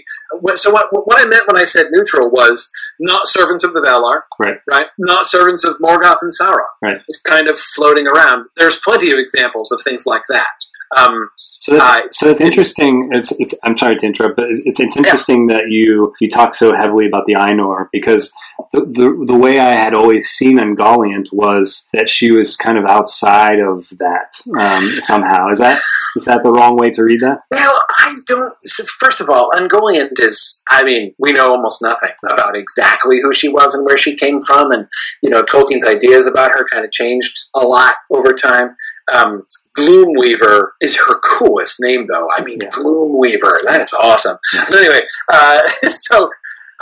So 0.56 0.70
what, 0.70 0.88
what 0.90 1.20
I 1.20 1.26
meant 1.26 1.46
when 1.46 1.56
I 1.56 1.64
said 1.64 1.88
neutral 1.90 2.30
was 2.30 2.70
not 3.00 3.28
servants 3.28 3.64
of 3.64 3.74
the 3.74 3.80
Valar, 3.80 4.22
Right. 4.38 4.58
Right, 4.70 4.86
not 4.98 5.26
servants 5.26 5.64
of 5.64 5.76
Morgoth 5.78 6.18
and 6.22 6.32
Sauron. 6.32 6.64
Right. 6.82 6.98
It's 7.08 7.20
kind 7.20 7.48
of 7.48 7.58
floating 7.58 8.06
around. 8.06 8.46
There's 8.56 8.78
plenty 8.84 9.10
of 9.12 9.18
examples 9.18 9.70
of 9.72 9.80
things 9.82 10.06
like 10.06 10.22
that. 10.28 10.54
Um, 10.96 11.30
So 11.36 11.76
that's, 11.76 11.84
Uh, 11.84 12.08
so 12.12 12.30
it's 12.30 12.40
interesting. 12.40 13.10
It's, 13.12 13.32
it's 13.32 13.54
I'm 13.64 13.76
sorry 13.76 13.96
to 13.96 14.06
interrupt, 14.06 14.36
but 14.36 14.46
it's, 14.50 14.60
it's, 14.64 14.80
it's 14.80 14.96
interesting 14.96 15.46
that 15.48 15.64
you 15.68 16.14
you 16.20 16.30
talk 16.30 16.54
so 16.54 16.74
heavily 16.74 17.06
about 17.06 17.26
the 17.26 17.34
Ainur 17.34 17.88
because 17.92 18.32
the, 18.72 18.80
the 18.80 19.24
the 19.32 19.38
way 19.38 19.58
I 19.58 19.74
had 19.74 19.94
always 19.94 20.28
seen 20.28 20.58
Ungoliant 20.58 21.32
was 21.32 21.88
that 21.92 22.08
she 22.08 22.30
was 22.30 22.56
kind 22.56 22.78
of 22.78 22.84
outside 22.84 23.58
of 23.58 23.88
that 23.98 24.34
um, 24.58 24.88
somehow. 25.02 25.48
Is 25.48 25.58
that 25.58 25.80
Is 26.16 26.24
that 26.26 26.42
the 26.42 26.50
wrong 26.50 26.76
way 26.76 26.90
to 26.90 27.02
read 27.02 27.20
that? 27.20 27.40
Well, 27.50 27.82
I 27.98 28.14
don't. 28.26 28.54
First 28.86 29.20
of 29.20 29.28
all, 29.28 29.50
Ungoliant 29.54 30.20
is. 30.20 30.62
I 30.68 30.84
mean, 30.84 31.14
we 31.18 31.32
know 31.32 31.50
almost 31.50 31.82
nothing 31.82 32.12
about 32.24 32.56
exactly 32.56 33.20
who 33.20 33.32
she 33.32 33.48
was 33.48 33.74
and 33.74 33.84
where 33.84 33.98
she 33.98 34.14
came 34.16 34.40
from, 34.40 34.70
and 34.70 34.86
you 35.22 35.30
know, 35.30 35.42
Tolkien's 35.42 35.86
ideas 35.86 36.26
about 36.26 36.52
her 36.52 36.66
kind 36.70 36.84
of 36.84 36.92
changed 36.92 37.36
a 37.54 37.60
lot 37.60 37.96
over 38.10 38.32
time. 38.32 38.76
Um, 39.12 39.46
Gloomweaver 39.76 40.68
is 40.80 40.96
her 40.96 41.18
coolest 41.24 41.76
name, 41.80 42.06
though. 42.10 42.28
I 42.36 42.44
mean, 42.44 42.60
Yeah. 42.60 42.70
Gloomweaver. 42.70 43.52
That 43.66 43.80
is 43.82 43.92
awesome. 43.92 44.38
Yeah. 44.52 44.64
But 44.68 44.78
anyway, 44.78 45.02
uh, 45.32 45.60
so 45.88 46.28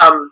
um, 0.01 0.31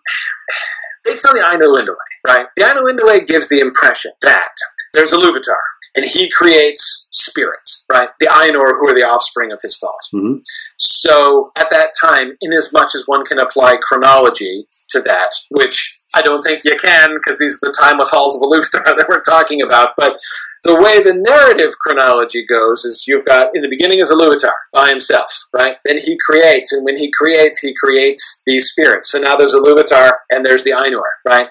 based 1.05 1.27
on 1.27 1.35
the 1.35 1.43
Ainulindalë, 1.43 1.95
right? 2.27 2.47
The 2.57 2.63
Ainulindalë 2.65 3.27
gives 3.27 3.49
the 3.49 3.61
impression 3.61 4.13
that 4.23 4.51
there's 4.93 5.13
Ilúvatar, 5.13 5.57
and 5.95 6.05
he 6.05 6.31
creates 6.31 7.09
spirits, 7.13 7.85
right? 7.91 8.09
The 8.21 8.27
Ainur, 8.27 8.79
who 8.79 8.89
are 8.89 8.95
the 8.95 9.07
offspring 9.07 9.53
of 9.53 9.61
his 9.63 9.79
thought. 9.79 10.01
hmm 10.13 10.35
So 10.79 11.53
at 11.57 11.71
that 11.71 11.91
time, 12.01 12.33
in 12.41 12.53
as 12.53 12.73
much 12.73 12.95
as 12.95 13.05
one 13.07 13.25
can 13.25 13.39
apply 13.39 13.77
chronology 13.81 14.67
to 14.91 15.01
that, 15.03 15.31
which 15.51 15.97
I 16.15 16.23
don't 16.23 16.43
think 16.43 16.65
you 16.65 16.77
can 16.77 17.15
because 17.15 17.39
these 17.39 17.55
are 17.63 17.71
the 17.71 17.77
timeless 17.79 18.11
halls 18.11 18.35
of 18.37 18.43
Ilúvatar 18.43 18.85
that 18.97 19.07
we're 19.09 19.23
talking 19.23 19.63
about, 19.63 19.91
but 19.97 20.19
the 20.65 20.75
way 20.75 21.03
the 21.03 21.15
narrative 21.15 21.73
chronology 21.81 22.45
goes 22.47 22.85
is 22.85 23.05
you've 23.07 23.25
got 23.25 23.49
in 23.55 23.63
the 23.63 23.69
beginning 23.69 24.01
is 24.01 24.11
Ilúvatar 24.11 24.51
by 24.73 24.89
himself, 24.91 25.31
right? 25.55 25.77
Then 25.85 25.99
he 25.99 26.19
creates, 26.27 26.73
and 26.73 26.85
when 26.85 26.97
he 26.97 27.11
creates, 27.13 27.61
he 27.61 27.75
creates 27.83 28.43
these 28.47 28.69
spirits. 28.71 29.11
So 29.11 29.19
now 29.21 29.37
there's 29.37 29.55
Ilúvatar 29.55 30.13
and 30.31 30.45
there's 30.45 30.65
the 30.65 30.71
Ainur, 30.73 31.03
right? 31.25 31.49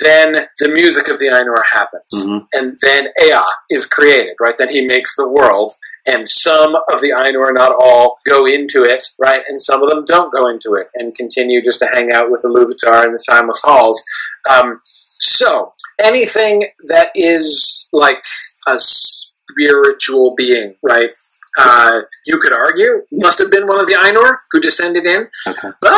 Then 0.00 0.46
the 0.58 0.68
music 0.68 1.08
of 1.08 1.18
the 1.18 1.26
Ainur 1.26 1.62
happens, 1.72 2.24
Mhm. 2.24 2.46
and 2.52 2.76
then 2.82 3.08
Ea 3.22 3.42
is 3.70 3.86
created, 3.86 4.34
right? 4.40 4.56
Then 4.58 4.68
he 4.70 4.86
makes 4.86 5.14
the 5.16 5.28
world, 5.28 5.74
and 6.06 6.28
some 6.28 6.74
of 6.90 7.00
the 7.00 7.10
Ainur, 7.10 7.52
not 7.54 7.74
all, 7.78 8.18
go 8.26 8.46
into 8.46 8.82
it, 8.82 9.04
right? 9.18 9.42
And 9.48 9.60
some 9.60 9.82
of 9.82 9.90
them 9.90 10.04
don't 10.04 10.32
go 10.32 10.48
into 10.48 10.74
it 10.74 10.88
and 10.94 11.14
continue 11.14 11.62
just 11.62 11.80
to 11.80 11.88
hang 11.92 12.12
out 12.12 12.30
with 12.30 12.42
the 12.42 12.48
Ilúvatar 12.48 13.04
in 13.04 13.12
the 13.12 13.24
timeless 13.28 13.60
halls. 13.62 14.02
Um, 14.48 14.80
so 14.84 15.72
anything 16.02 16.66
that 16.88 17.10
is 17.14 17.88
like 17.92 18.22
a 18.66 18.78
spiritual 18.78 20.34
being, 20.36 20.74
right? 20.82 21.10
Uh, 21.58 22.02
you 22.26 22.38
could 22.38 22.52
argue 22.52 23.02
must 23.12 23.38
have 23.38 23.50
been 23.50 23.66
one 23.66 23.80
of 23.80 23.86
the 23.86 23.94
Ainur 23.94 24.36
who 24.52 24.60
descended 24.60 25.04
in, 25.04 25.28
Okay. 25.46 25.68
but 25.80 25.92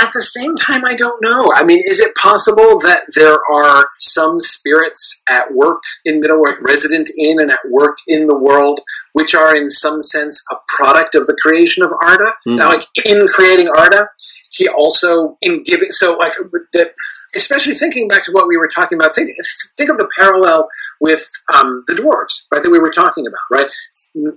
at 0.00 0.12
the 0.12 0.20
same 0.22 0.54
time, 0.56 0.84
I 0.84 0.94
don't 0.94 1.22
know. 1.22 1.50
I 1.54 1.64
mean, 1.64 1.82
is 1.86 2.00
it 2.00 2.14
possible 2.16 2.78
that 2.80 3.04
there 3.14 3.38
are 3.50 3.86
some 3.98 4.38
spirits 4.40 5.22
at 5.28 5.52
work 5.54 5.82
in 6.04 6.20
Middle 6.20 6.46
Earth, 6.46 6.58
resident 6.60 7.08
in 7.16 7.40
and 7.40 7.50
at 7.50 7.60
work 7.70 7.96
in 8.08 8.26
the 8.26 8.36
world, 8.36 8.80
which 9.14 9.34
are 9.34 9.56
in 9.56 9.70
some 9.70 10.02
sense 10.02 10.42
a 10.50 10.56
product 10.68 11.14
of 11.14 11.26
the 11.26 11.36
creation 11.42 11.82
of 11.82 11.90
Arda? 12.02 12.32
Mhm. 12.46 12.56
Now, 12.56 12.68
like 12.68 12.86
in 13.04 13.26
creating 13.28 13.68
Arda, 13.68 14.08
he 14.52 14.68
also 14.68 15.38
in 15.40 15.62
giving 15.62 15.90
so 15.92 16.14
like 16.14 16.32
the, 16.72 16.90
especially 17.36 17.72
thinking 17.72 18.08
back 18.08 18.24
to 18.24 18.32
what 18.32 18.48
we 18.48 18.56
were 18.56 18.68
talking 18.68 18.98
about. 18.98 19.14
Think 19.14 19.30
think 19.76 19.88
of 19.90 19.96
the 19.96 20.08
parallel 20.18 20.68
with 21.00 21.30
um, 21.54 21.82
the 21.86 21.94
dwarves, 21.94 22.42
right? 22.52 22.62
That 22.62 22.70
we 22.70 22.80
were 22.80 22.90
talking 22.90 23.26
about, 23.26 23.40
right? 23.50 23.68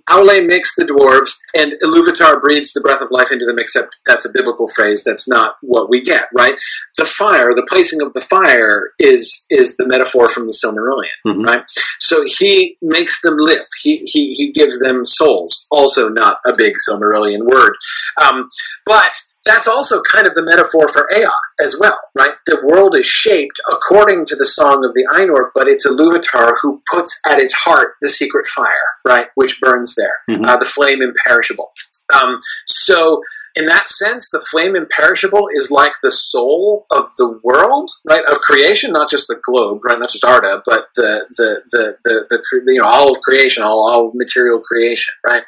Aule 0.09 0.45
makes 0.45 0.75
the 0.75 0.85
dwarves, 0.85 1.31
and 1.55 1.73
Iluvatar 1.83 2.39
breathes 2.39 2.73
the 2.73 2.81
breath 2.81 3.01
of 3.01 3.09
life 3.11 3.31
into 3.31 3.45
them, 3.45 3.57
except 3.57 3.97
that's 4.05 4.25
a 4.25 4.29
biblical 4.31 4.67
phrase. 4.67 5.03
That's 5.03 5.27
not 5.27 5.55
what 5.61 5.89
we 5.89 6.01
get, 6.03 6.29
right? 6.33 6.55
The 6.97 7.05
fire, 7.05 7.53
the 7.55 7.65
placing 7.69 8.01
of 8.01 8.13
the 8.13 8.21
fire, 8.21 8.91
is 8.99 9.45
is 9.49 9.75
the 9.77 9.87
metaphor 9.87 10.29
from 10.29 10.45
the 10.47 10.53
Silmarillion, 10.53 11.09
Mhm. 11.25 11.45
right? 11.45 11.63
So 11.99 12.23
he 12.25 12.77
makes 12.81 13.21
them 13.21 13.35
live. 13.37 13.65
He, 13.81 13.97
he, 14.05 14.33
he 14.35 14.51
gives 14.51 14.79
them 14.79 15.05
souls. 15.05 15.65
Also, 15.71 16.07
not 16.09 16.37
a 16.45 16.53
big 16.55 16.75
Silmarillion 16.87 17.43
word. 17.45 17.73
Um, 18.21 18.49
but 18.85 19.13
that's 19.45 19.67
also 19.67 20.01
kind 20.01 20.25
of 20.27 20.33
the 20.35 20.43
metaphor 20.43 20.87
for 20.87 21.07
Ea 21.15 21.27
as 21.61 21.75
well, 21.79 21.97
right? 22.15 22.33
The 22.45 22.61
world 22.65 22.95
is 22.95 23.05
shaped 23.05 23.59
according 23.71 24.25
to 24.27 24.35
the 24.35 24.45
song 24.45 24.85
of 24.85 24.93
the 24.93 25.05
Ainur, 25.13 25.49
but 25.53 25.67
it's 25.67 25.85
Iluvatar 25.85 26.53
who 26.61 26.81
puts 26.89 27.19
at 27.27 27.39
its 27.39 27.53
heart 27.53 27.95
the 28.01 28.09
secret 28.09 28.47
fire, 28.47 28.69
right? 29.05 29.27
Which 29.35 29.59
burns 29.59 29.95
there, 29.95 30.15
Mhm. 30.29 30.47
uh, 30.47 30.57
the 30.57 30.65
flame 30.65 31.01
imperishable. 31.01 31.71
Um, 32.13 32.39
so, 32.67 33.21
in 33.55 33.65
that 33.67 33.87
sense, 33.87 34.29
the 34.29 34.43
flame 34.51 34.75
imperishable 34.75 35.47
is 35.55 35.71
like 35.71 35.93
the 36.03 36.11
soul 36.11 36.85
of 36.91 37.05
the 37.17 37.39
world, 37.43 37.89
right? 38.05 38.23
Of 38.25 38.39
creation, 38.41 38.91
not 38.91 39.09
just 39.09 39.27
the 39.27 39.39
globe, 39.41 39.79
right? 39.83 39.97
Not 39.99 40.09
just 40.09 40.23
Arda, 40.25 40.61
but 40.65 40.87
the 40.95 41.25
the 41.37 41.61
the 41.71 41.97
the, 42.03 42.25
the, 42.29 42.37
cre- 42.49 42.63
you 42.71 42.81
know 42.81 42.87
all 42.87 43.11
of 43.11 43.19
creation, 43.21 43.63
all 43.63 43.89
all 43.89 44.07
of 44.09 44.15
material 44.15 44.59
creation, 44.59 45.13
right? 45.25 45.43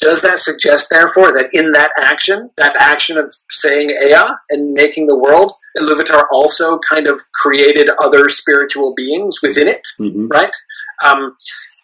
Does 0.00 0.22
that 0.22 0.38
suggest, 0.38 0.88
therefore, 0.90 1.32
that 1.32 1.50
in 1.52 1.72
that 1.72 1.90
action, 1.98 2.50
that 2.56 2.76
action 2.76 3.16
of 3.16 3.32
saying 3.50 3.90
Ea 3.90 4.34
and 4.50 4.72
making 4.72 5.06
the 5.06 5.18
world, 5.18 5.52
Iluvatar 5.78 6.24
also 6.30 6.78
kind 6.78 7.06
of 7.06 7.20
created 7.32 7.88
other 8.02 8.28
spiritual 8.28 8.94
beings 8.96 9.40
within 9.42 9.68
it? 9.68 9.86
hmm 9.98 10.26
right? 10.28 10.54
Um, 11.04 11.36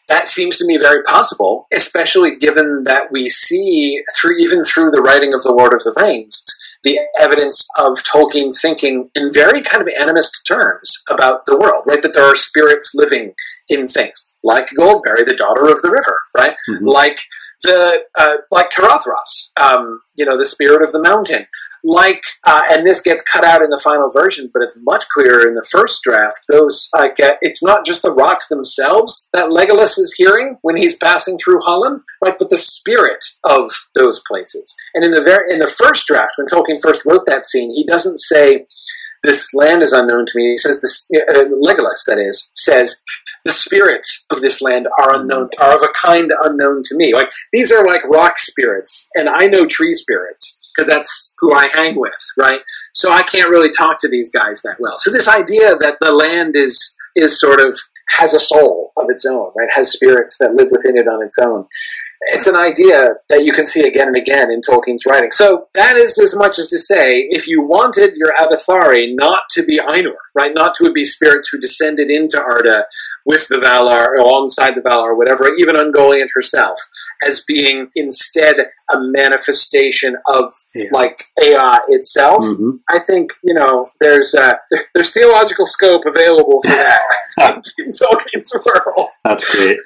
that 0.09 0.29
seems 0.29 0.57
to 0.57 0.67
me 0.67 0.77
very 0.77 1.03
possible, 1.05 1.67
especially 1.73 2.35
given 2.37 2.83
that 2.85 3.13
we 3.13 3.29
see 3.29 4.03
through 4.17 4.37
even 4.39 4.65
through 4.65 4.91
the 4.91 5.03
writing 5.03 5.33
of 5.35 5.43
the 5.43 5.53
Lord 5.53 5.73
of 5.73 5.83
the 5.85 5.95
Rings 5.97 6.45
the 6.83 6.99
evidence 7.19 7.67
of 7.79 7.99
Tolkien 8.11 8.59
thinking 8.59 9.11
in 9.15 9.33
very 9.33 9.61
kind 9.61 9.83
of 9.83 9.89
animist 10.01 10.47
terms 10.47 11.03
about 11.11 11.45
the 11.47 11.59
world, 11.59 11.85
right? 11.87 12.03
That 12.03 12.15
there 12.15 12.25
are 12.25 12.37
spirits 12.37 12.93
living 12.95 13.35
in 13.69 13.89
things 13.89 14.35
like 14.43 14.69
Goldberry, 14.79 15.25
the 15.25 15.37
daughter 15.37 15.67
of 15.67 15.83
the 15.83 15.91
river, 15.91 16.17
right? 16.37 16.57
Mhm. 16.69 16.79
Like 16.83 17.21
the 17.63 18.01
uh, 18.17 18.37
like 18.51 18.71
Caradhras, 18.71 19.51
um, 19.61 20.01
you 20.15 20.25
know, 20.25 20.39
the 20.39 20.47
spirit 20.47 20.83
of 20.83 20.93
the 20.93 21.03
mountain, 21.03 21.47
like, 21.83 22.23
uh, 22.45 22.61
and 22.71 22.87
this 22.87 23.01
gets 23.01 23.23
cut 23.23 23.45
out 23.45 23.63
in 23.63 23.71
the 23.71 23.81
final 23.83 24.11
version, 24.11 24.51
but 24.53 24.63
it's 24.63 24.79
much 24.83 25.05
clearer 25.09 25.49
in 25.49 25.55
the 25.55 25.67
first 25.71 26.03
draft. 26.03 26.41
Those, 26.49 26.89
like, 26.95 27.19
uh, 27.21 27.37
it's 27.41 27.63
not 27.63 27.87
just 27.87 28.03
the 28.03 28.13
rocks 28.13 28.49
themselves 28.49 29.29
that 29.33 29.51
Legolas 29.51 29.99
is 29.99 30.15
hearing 30.17 30.59
when 30.63 30.77
he's 30.77 30.97
passing 30.97 31.39
through 31.39 31.61
Hollin, 31.63 32.03
right? 32.23 32.35
But 32.39 32.51
the 32.51 32.57
spirit 32.57 33.25
of 33.45 33.71
those 33.95 34.23
places. 34.29 34.75
And 34.95 35.05
in 35.05 35.11
the 35.11 35.23
very 35.23 35.53
in 35.53 35.59
the 35.59 35.67
first 35.67 36.07
draft, 36.07 36.35
when 36.37 36.49
Tolkien 36.49 36.81
first 36.83 37.05
wrote 37.07 37.27
that 37.27 37.47
scene, 37.47 37.73
he 37.73 37.85
doesn't 37.85 38.19
say. 38.19 38.67
This 39.23 39.53
land 39.53 39.83
is 39.83 39.93
unknown 39.93 40.25
to 40.25 40.33
me. 40.35 40.53
He 40.53 40.57
says 40.57 40.81
this. 40.81 41.07
Uh, 41.15 41.45
Legolas, 41.63 42.07
that 42.07 42.17
is, 42.19 42.51
says 42.55 43.03
the 43.45 43.51
spirits 43.51 44.27
of 44.31 44.41
this 44.41 44.61
land 44.61 44.87
are 44.99 45.21
unknown, 45.21 45.51
are 45.59 45.75
of 45.75 45.83
a 45.83 45.93
kind 46.01 46.33
unknown 46.43 46.83
to 46.85 46.97
me. 46.97 47.15
Like 47.15 47.31
these 47.53 47.73
are 47.73 47.87
like 47.87 48.05
rock 48.05 48.39
spirits, 48.39 49.09
and 49.15 49.29
I 49.29 49.47
know 49.47 49.67
tree 49.67 49.95
spirits 49.95 50.59
because 50.75 50.87
that's 50.87 51.35
who 51.39 51.55
I 51.55 51.67
hang 51.67 51.99
with, 51.99 52.13
right? 52.37 52.61
So 52.95 53.13
I 53.13 53.23
can't 53.23 53.51
really 53.51 53.71
talk 53.71 54.01
to 54.01 54.09
these 54.09 54.31
guys 54.31 54.63
that 54.63 54.77
well. 54.79 54.99
So 54.99 55.11
this 55.11 55.29
idea 55.29 55.77
that 55.77 55.99
the 56.01 56.13
land 56.13 56.57
is 56.57 56.97
is 57.17 57.41
sort 57.41 57.61
of 57.61 57.77
has 58.19 58.35
a 58.35 58.41
soul 58.41 58.93
of 58.97 59.07
its 59.09 59.25
own, 59.25 59.53
right? 59.57 59.69
Has 59.75 59.93
spirits 59.93 60.37
that 60.39 60.55
live 60.55 60.69
within 60.71 60.97
it 60.97 61.09
on 61.09 61.25
its 61.25 61.39
own. 61.39 61.67
It's 62.33 62.47
an 62.47 62.57
idea 62.57 63.15
that 63.31 63.45
you 63.45 63.53
can 63.53 63.65
see 63.65 63.87
again 63.87 64.09
and 64.09 64.17
again 64.17 64.51
in 64.51 64.61
Tolkien's 64.61 65.07
writing. 65.07 65.31
So 65.31 65.69
that 65.75 65.97
is 65.97 66.19
as 66.19 66.35
much 66.37 66.59
as 66.59 66.67
to 66.69 66.79
say, 66.79 67.27
if 67.31 67.49
you 67.49 67.63
wanted 67.63 68.15
your 68.17 68.33
Avathari 68.39 69.09
not 69.15 69.45
to 69.53 69.65
be 69.65 69.79
Ainur, 69.79 70.13
right, 70.35 70.53
not 70.53 70.75
to 70.75 70.93
be 70.93 71.05
spirits 71.07 71.49
who 71.49 71.59
descended 71.59 72.11
into 72.11 72.39
Arda 72.39 72.85
with 73.25 73.49
the 73.49 73.57
Valar, 73.57 74.19
alongside 74.21 74.75
the 74.75 74.83
Valar, 74.83 75.17
whatever, 75.17 75.49
even 75.59 75.77
Ungoliant 75.77 76.29
herself, 76.35 76.79
as 77.27 77.43
being 77.47 77.89
instead 77.95 78.57
a 78.93 78.99
manifestation 79.01 80.17
of 80.27 80.53
Yeah. 80.75 80.91
like 80.93 81.23
Ea 81.43 81.79
itself. 81.89 82.45
hmm 82.45 82.71
I 82.89 82.99
think 83.01 83.33
you 83.43 83.55
know 83.55 83.87
there's 84.01 84.35
uh, 84.35 84.55
there's 84.95 85.11
theological 85.11 85.65
scope 85.67 86.03
available 86.07 86.61
for 86.63 86.69
that 86.69 87.01
in 87.79 87.93
Tolkien's 87.93 88.53
world. 88.55 89.09
That's 89.25 89.49
great. 89.55 89.79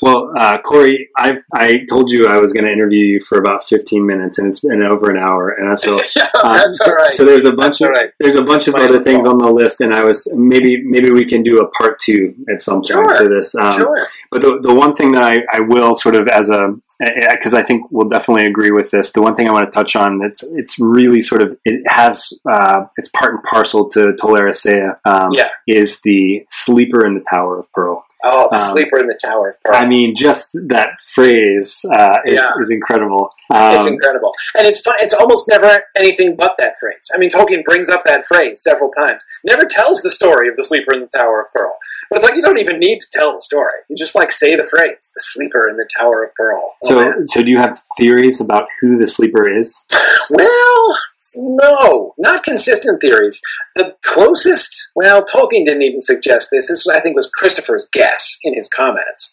Well, 0.00 0.32
uh, 0.36 0.58
Corey, 0.62 1.08
I 1.16 1.38
I 1.52 1.84
told 1.88 2.10
you 2.10 2.28
I 2.28 2.38
was 2.38 2.52
going 2.52 2.64
to 2.64 2.72
interview 2.72 3.04
you 3.04 3.20
for 3.20 3.38
about 3.38 3.64
15 3.64 4.06
minutes, 4.06 4.38
and 4.38 4.46
it's 4.48 4.60
been 4.60 4.82
over 4.82 5.10
an 5.10 5.18
hour. 5.18 5.50
And 5.50 5.78
so, 5.78 6.00
yeah, 6.16 6.28
uh, 6.34 6.58
that's 6.58 6.78
so, 6.78 6.90
all 6.90 6.96
right. 6.96 7.12
so 7.12 7.24
there's 7.24 7.44
a 7.44 7.52
bunch 7.52 7.78
That's 7.78 7.88
of 7.90 7.94
right. 7.94 8.10
there's 8.20 8.36
a 8.36 8.42
bunch 8.42 8.68
of 8.68 8.74
other 8.74 9.02
things 9.02 9.26
on 9.26 9.38
the 9.38 9.50
list, 9.50 9.80
and 9.80 9.94
I 9.94 10.04
was 10.04 10.30
maybe 10.34 10.82
maybe 10.84 11.10
we 11.10 11.24
can 11.24 11.42
do 11.42 11.60
a 11.60 11.68
part 11.70 12.00
two 12.00 12.34
at 12.52 12.62
some 12.62 12.76
point 12.76 12.86
Sure. 12.88 13.18
to 13.18 13.28
this. 13.28 13.54
Um, 13.54 13.72
sure. 13.72 14.06
But 14.30 14.42
the, 14.42 14.58
the 14.60 14.74
one 14.74 14.94
thing 14.94 15.12
that 15.12 15.22
I, 15.22 15.40
I 15.52 15.60
will 15.60 15.96
sort 15.96 16.14
of 16.16 16.28
as 16.28 16.48
a 16.50 16.74
because 17.00 17.54
I 17.54 17.62
think 17.62 17.86
we'll 17.92 18.08
definitely 18.08 18.46
agree 18.46 18.72
with 18.72 18.90
this. 18.90 19.12
The 19.12 19.22
one 19.22 19.36
thing 19.36 19.48
I 19.48 19.52
want 19.52 19.66
to 19.66 19.72
touch 19.72 19.94
on 19.94 20.18
that's 20.18 20.42
it's 20.42 20.78
really 20.80 21.22
sort 21.22 21.42
of 21.42 21.56
it 21.64 21.82
has 21.86 22.32
uh, 22.50 22.86
it's 22.96 23.08
part 23.10 23.34
and 23.34 23.42
parcel 23.44 23.88
to 23.90 24.14
Toleracea 24.20 24.96
um, 25.04 25.28
Yeah. 25.32 25.48
is 25.68 26.00
the 26.02 26.44
sleeper 26.50 27.06
in 27.06 27.14
the 27.14 27.24
Tower 27.30 27.58
of 27.60 27.72
Pearl. 27.72 28.04
Oh, 28.24 28.48
Um, 28.52 28.60
sleeper 28.72 28.98
in 28.98 29.06
the 29.06 29.18
tower 29.24 29.50
of 29.50 29.54
pearl. 29.62 29.76
I 29.76 29.86
mean, 29.86 30.14
just 30.16 30.50
that 30.68 30.90
phrase 31.14 31.84
uh, 31.94 32.18
is, 32.26 32.34
Yeah. 32.34 32.50
is 32.60 32.70
incredible. 32.70 33.30
it's 33.50 33.86
Um, 33.86 33.92
incredible, 33.92 34.32
and 34.56 34.66
it's 34.66 34.80
fun. 34.80 34.96
It's 35.00 35.14
almost 35.14 35.46
never 35.48 35.82
anything 35.96 36.34
but 36.36 36.56
that 36.58 36.74
phrase. 36.80 37.08
I 37.14 37.18
mean, 37.18 37.30
Tolkien 37.30 37.64
brings 37.64 37.88
up 37.88 38.04
that 38.04 38.24
phrase 38.24 38.60
several 38.62 38.90
times. 38.90 39.22
Never 39.44 39.64
tells 39.66 40.02
the 40.02 40.10
story 40.10 40.48
of 40.48 40.56
the 40.56 40.64
sleeper 40.64 40.92
in 40.94 41.00
the 41.00 41.06
tower 41.16 41.40
of 41.42 41.52
pearl. 41.54 41.74
But 42.10 42.16
it's 42.16 42.24
like 42.24 42.34
you 42.36 42.42
don't 42.42 42.58
even 42.58 42.78
need 42.78 42.98
to 43.00 43.06
tell 43.12 43.34
the 43.34 43.40
story. 43.40 43.72
You 43.88 43.96
just 43.96 44.14
like 44.14 44.32
say 44.32 44.56
the 44.56 44.64
phrase, 44.64 45.10
"the 45.14 45.20
sleeper 45.20 45.68
in 45.68 45.76
the 45.76 45.88
tower 45.98 46.24
of 46.24 46.34
pearl." 46.34 46.72
Oh, 46.84 46.88
so, 46.88 46.94
man. 47.00 47.28
so 47.28 47.42
do 47.42 47.50
you 47.50 47.58
have 47.58 47.78
theories 47.98 48.40
about 48.40 48.66
who 48.80 48.98
the 48.98 49.06
sleeper 49.06 49.48
is? 49.48 49.84
Well, 50.30 50.98
no, 51.36 52.12
not 52.18 52.44
consistent 52.44 53.00
theories. 53.00 53.40
The 53.74 53.94
closest, 54.04 54.90
well, 54.94 55.24
Tolkien 55.24 55.64
didn't 55.64 55.82
even 55.82 56.00
suggest 56.00 56.48
this. 56.50 56.68
This, 56.68 56.86
I 56.86 57.00
think, 57.00 57.16
was 57.16 57.30
Christopher's 57.34 57.86
guess 57.92 58.36
in 58.42 58.54
his 58.54 58.68
comments. 58.68 59.32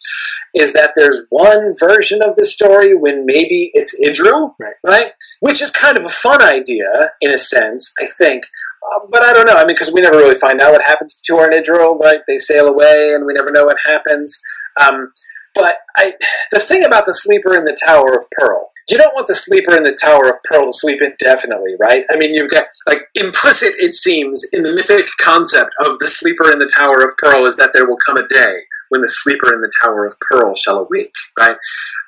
Is 0.54 0.74
that 0.74 0.92
there's 0.96 1.22
one 1.30 1.75
version 1.80 2.22
of 2.22 2.36
the 2.36 2.46
story 2.46 2.96
when 2.96 3.25
maybe 3.25 3.72
it's 3.74 3.96
Idril, 4.04 4.54
Right. 4.86 5.12
Which 5.40 5.62
is 5.62 5.72
kind 5.72 5.98
of 5.98 6.06
a 6.06 6.10
fun 6.10 6.42
idea 6.42 7.12
in 7.22 7.32
a 7.32 7.38
sense, 7.38 7.92
I 8.00 8.08
think. 8.18 8.44
Uh, 8.46 9.08
but 9.12 9.24
I 9.24 9.34
don't 9.34 9.46
know. 9.46 9.56
I 9.56 9.66
mean, 9.66 9.75
because 9.75 9.92
we 9.92 10.02
never 10.02 10.18
really 10.18 10.40
find 10.40 10.62
out 10.62 10.72
what 10.72 10.84
happens 10.84 11.16
to 11.16 11.34
Tuor 11.34 11.52
and 11.52 11.66
Idril. 11.66 12.00
Right? 12.00 12.22
They 12.28 12.38
sail 12.38 12.68
away, 12.68 13.14
and 13.14 13.25
we 13.25 13.34
never 13.34 13.52
know 13.52 13.66
what 13.66 13.78
happens. 13.86 14.40
Um, 14.80 15.12
but 15.54 15.78
I, 15.96 16.14
the 16.52 16.60
thing 16.60 16.84
about 16.84 17.06
the 17.06 17.14
sleeper 17.14 17.56
in 17.56 17.64
the 17.64 17.78
Tower 17.86 18.14
of 18.14 18.25
Pearl, 18.38 18.70
you 18.88 18.98
don't 18.98 19.13
want 19.15 19.27
the 19.27 19.36
sleeper 19.36 19.75
in 19.75 19.84
the 19.84 19.98
Tower 20.00 20.30
of 20.30 20.36
Pearl 20.44 20.65
to 20.65 20.72
sleep 20.72 21.01
indefinitely, 21.01 21.75
right? 21.80 22.06
I 22.10 22.18
mean, 22.18 22.34
you've 22.34 22.51
got 22.51 22.68
like 22.88 23.08
implicit, 23.15 23.74
it 23.77 23.96
seems, 23.96 24.44
in 24.54 24.63
the 24.63 24.74
mythic 24.74 25.08
concept 25.20 25.72
of 25.84 25.98
the 26.00 26.08
sleeper 26.08 26.51
in 26.51 26.60
the 26.60 26.72
Tower 26.74 27.04
of 27.04 27.18
Pearl 27.18 27.46
is 27.46 27.58
that 27.58 27.72
there 27.74 27.88
will 27.88 27.98
come 28.06 28.18
a 28.18 28.27
day 28.27 28.62
when 28.89 29.01
the 29.01 29.10
sleeper 29.10 29.54
in 29.54 29.62
the 29.62 29.72
Tower 29.82 30.06
of 30.06 30.13
Pearl 30.20 30.54
shall 30.56 30.77
awake, 30.77 31.13
right? 31.38 31.58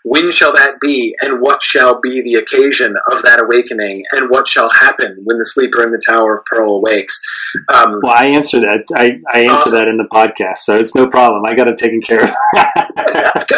When 0.10 0.32
shall 0.32 0.54
that 0.54 0.80
be, 0.80 1.16
and 1.22 1.42
what 1.42 1.62
shall 1.62 2.00
be 2.00 2.22
the 2.22 2.36
occasion 2.36 2.96
of 3.12 3.22
that 3.24 3.40
awakening, 3.42 4.04
and 4.14 4.30
what 4.30 4.48
shall 4.48 4.70
happen 4.70 5.18
when 5.26 5.38
the 5.38 5.46
sleeper 5.46 5.84
in 5.84 5.92
the 5.92 6.02
Tower 6.08 6.38
of 6.38 6.46
Pearl 6.46 6.78
awakes? 6.78 7.20
Um, 7.68 8.00
Well, 8.02 8.16
I 8.16 8.28
answer 8.28 8.60
that. 8.62 8.86
I, 8.96 9.20
I 9.34 9.40
answer 9.42 9.52
Awesome. 9.54 9.72
that 9.74 9.88
in 9.88 9.98
the 9.98 10.06
podcast, 10.06 10.60
so 10.60 10.78
it's 10.78 10.96
no 10.96 11.08
problem. 11.08 11.44
I 11.46 11.54
got 11.54 11.68
it 11.68 11.78
taken 11.78 12.02
care 12.02 12.24
of. 12.24 12.30